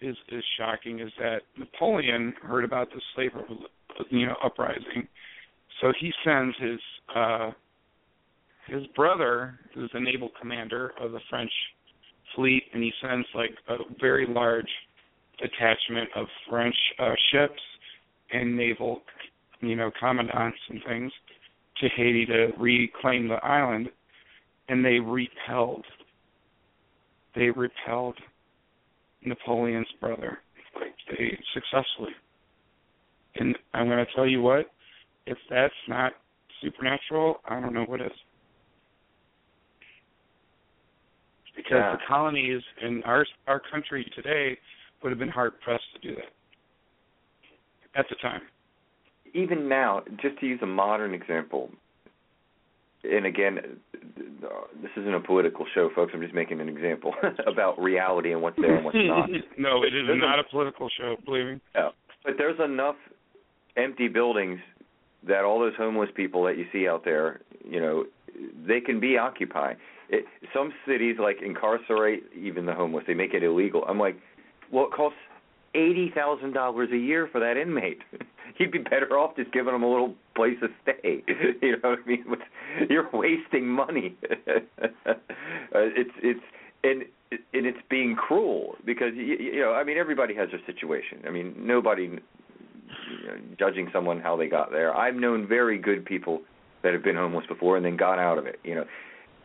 [0.00, 3.30] is is shocking is that Napoleon heard about the slave
[4.10, 5.08] you know uprising,
[5.80, 6.80] so he sends his
[7.14, 7.50] uh,
[8.66, 11.50] his brother, who's a naval commander of the French
[12.34, 14.68] fleet, and he sends like a very large
[15.38, 17.60] detachment of French uh, ships
[18.32, 19.02] and naval,
[19.60, 21.12] you know, commandants and things
[21.80, 23.88] to Haiti to reclaim the island,
[24.68, 25.84] and they repelled
[27.36, 28.16] they repelled
[29.22, 30.38] Napoleon's brother.
[31.10, 32.12] They successfully.
[33.36, 34.70] And I'm going to tell you what,
[35.26, 36.12] if that's not
[36.62, 38.10] supernatural, I don't know what is.
[41.56, 41.92] Because Yeah.
[41.96, 44.58] the colonies in our our country today
[45.02, 46.30] would have been hard pressed to do that
[47.94, 48.42] at the time.
[49.34, 51.70] even now, just to use a modern example,
[53.04, 53.78] and again,
[54.82, 56.12] this isn't a political show, folks.
[56.14, 57.14] I'm just making an example
[57.46, 59.28] about reality and what's there and what's not.
[59.58, 61.60] no, it is There's not a- a political show, believe me.
[61.74, 61.90] Yeah.
[62.24, 62.96] But there's enough
[63.76, 64.58] empty buildings
[65.26, 68.04] that all those homeless people that you see out there, you know,
[68.66, 69.74] they can be Occupy.
[70.08, 73.04] It, some cities like incarcerate even the homeless.
[73.06, 73.84] They make it illegal.
[73.88, 74.16] I'm like,
[74.70, 75.18] well, it costs
[75.74, 78.00] eighty thousand dollars a year for that inmate.
[78.58, 81.22] You'd be better off just giving them a little place to stay.
[81.62, 82.24] you know what I mean?
[82.88, 84.16] You're wasting money.
[84.24, 85.14] uh,
[85.72, 86.40] it's it's
[86.84, 87.02] and
[87.32, 91.22] and it's being cruel because you, you know I mean everybody has their situation.
[91.26, 94.96] I mean nobody you know, judging someone how they got there.
[94.96, 96.42] I've known very good people
[96.86, 98.60] that have been homeless before and then got out of it.
[98.62, 98.84] You know,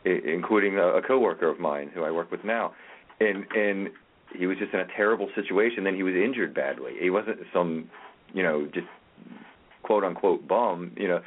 [0.06, 2.74] including a, a coworker of mine who I work with now,
[3.20, 3.90] and and
[4.38, 5.84] he was just in a terrible situation.
[5.84, 6.94] Then he was injured badly.
[7.02, 7.90] He wasn't some
[8.32, 8.88] you know just
[9.82, 10.92] quote unquote bum.
[10.96, 11.22] You know.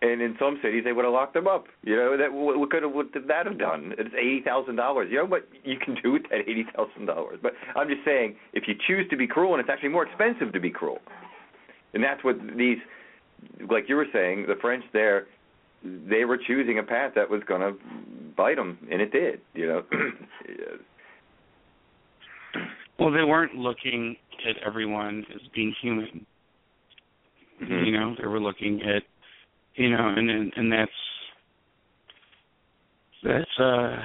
[0.00, 1.64] And in some cities, they would have locked him up.
[1.82, 3.94] You know that what, could have what did that have done?
[3.98, 5.08] It's eighty thousand dollars.
[5.10, 7.40] You know what you can do with that eighty thousand dollars.
[7.42, 10.52] But I'm just saying, if you choose to be cruel, and it's actually more expensive
[10.52, 11.00] to be cruel,
[11.94, 12.78] and that's what these,
[13.70, 15.26] like you were saying, the French there,
[15.84, 17.72] they were choosing a path that was going to
[18.36, 19.40] bite them, and it did.
[19.54, 19.82] You know.
[22.98, 24.16] Well, they weren't looking
[24.48, 26.26] at everyone as being human.
[27.62, 27.86] Mhm.
[27.86, 29.04] You know, they were looking at,
[29.76, 30.90] you know, and and, and that's
[33.22, 34.02] that's uh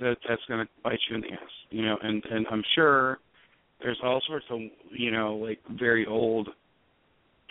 [0.00, 1.50] that that's going to bite you in the ass.
[1.70, 3.20] You know, and and I'm sure
[3.80, 6.50] there's all sorts of you know like very old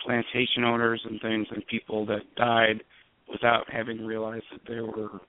[0.04, 2.82] plantation owners and things and people that died
[3.30, 5.20] without having realized that they were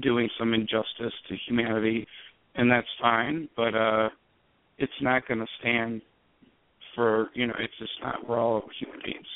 [0.00, 2.06] doing some injustice to humanity
[2.56, 4.08] and that's fine but uh
[4.78, 6.02] it's not going to stand
[6.94, 9.26] for you know it's just not we're all human beings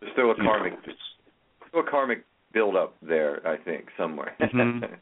[0.00, 0.98] There's still a You know, karmic, it's
[1.68, 4.36] still a karmic build up there, I think, somewhere.
[4.40, 4.82] Mhm.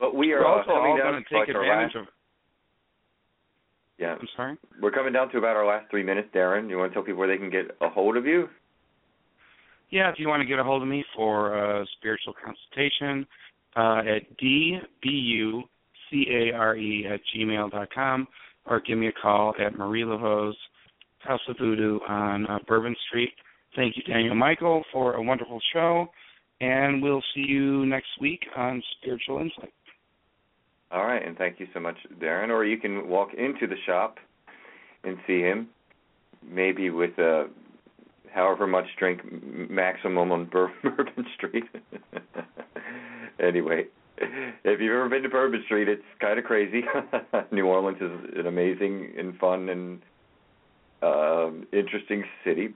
[0.00, 2.06] but we are uh, also all going to take advantage of
[3.98, 6.28] yeah, I'm sorry we're coming down to about our last three minutes.
[6.34, 8.48] Darren, you want to tell people where they can get a hold of you?
[9.90, 13.26] Yeah, if you want to get a hold of me for a spiritual consultation,
[13.76, 15.62] uh, at dbucare
[17.14, 18.26] at gmail dot com,
[18.66, 20.56] or give me a call at Marie Laveau's
[21.18, 23.30] House of Voodoo on uh, Bourbon Street.
[23.76, 26.06] Thank you, Daniel Michael, for a wonderful show,
[26.60, 29.72] and we'll see you next week on Spiritual Insight.
[30.90, 32.50] All right, and thank you so much, Darren.
[32.50, 34.18] Or you can walk into the shop
[35.02, 35.68] and see him,
[36.42, 37.48] maybe with a
[38.32, 39.20] however much drink
[39.70, 41.64] maximum on Bourbon Street.
[43.40, 43.86] anyway,
[44.18, 46.82] if you've ever been to Bourbon Street, it's kind of crazy.
[47.52, 50.02] New Orleans is an amazing and fun and
[51.02, 52.74] um, interesting city.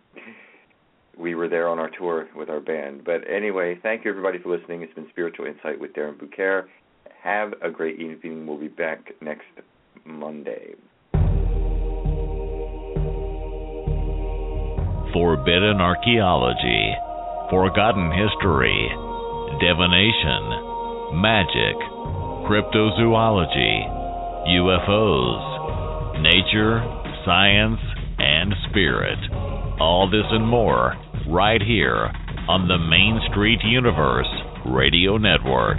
[1.17, 3.05] We were there on our tour with our band.
[3.05, 4.83] But anyway, thank you everybody for listening.
[4.83, 6.67] It's been Spiritual Insight with Darren BuCare.
[7.23, 8.47] Have a great evening.
[8.47, 9.47] We'll be back next
[10.05, 10.75] Monday.
[15.13, 16.95] Forbidden archaeology,
[17.51, 18.89] forgotten history,
[19.59, 21.75] divination, magic,
[22.47, 23.83] cryptozoology,
[24.49, 26.81] UFOs, nature,
[27.25, 27.81] science,
[28.19, 29.19] and spirit.
[29.81, 30.95] All this and more
[31.29, 32.13] right here
[32.49, 34.29] on the Main Street Universe
[34.67, 35.79] Radio Network.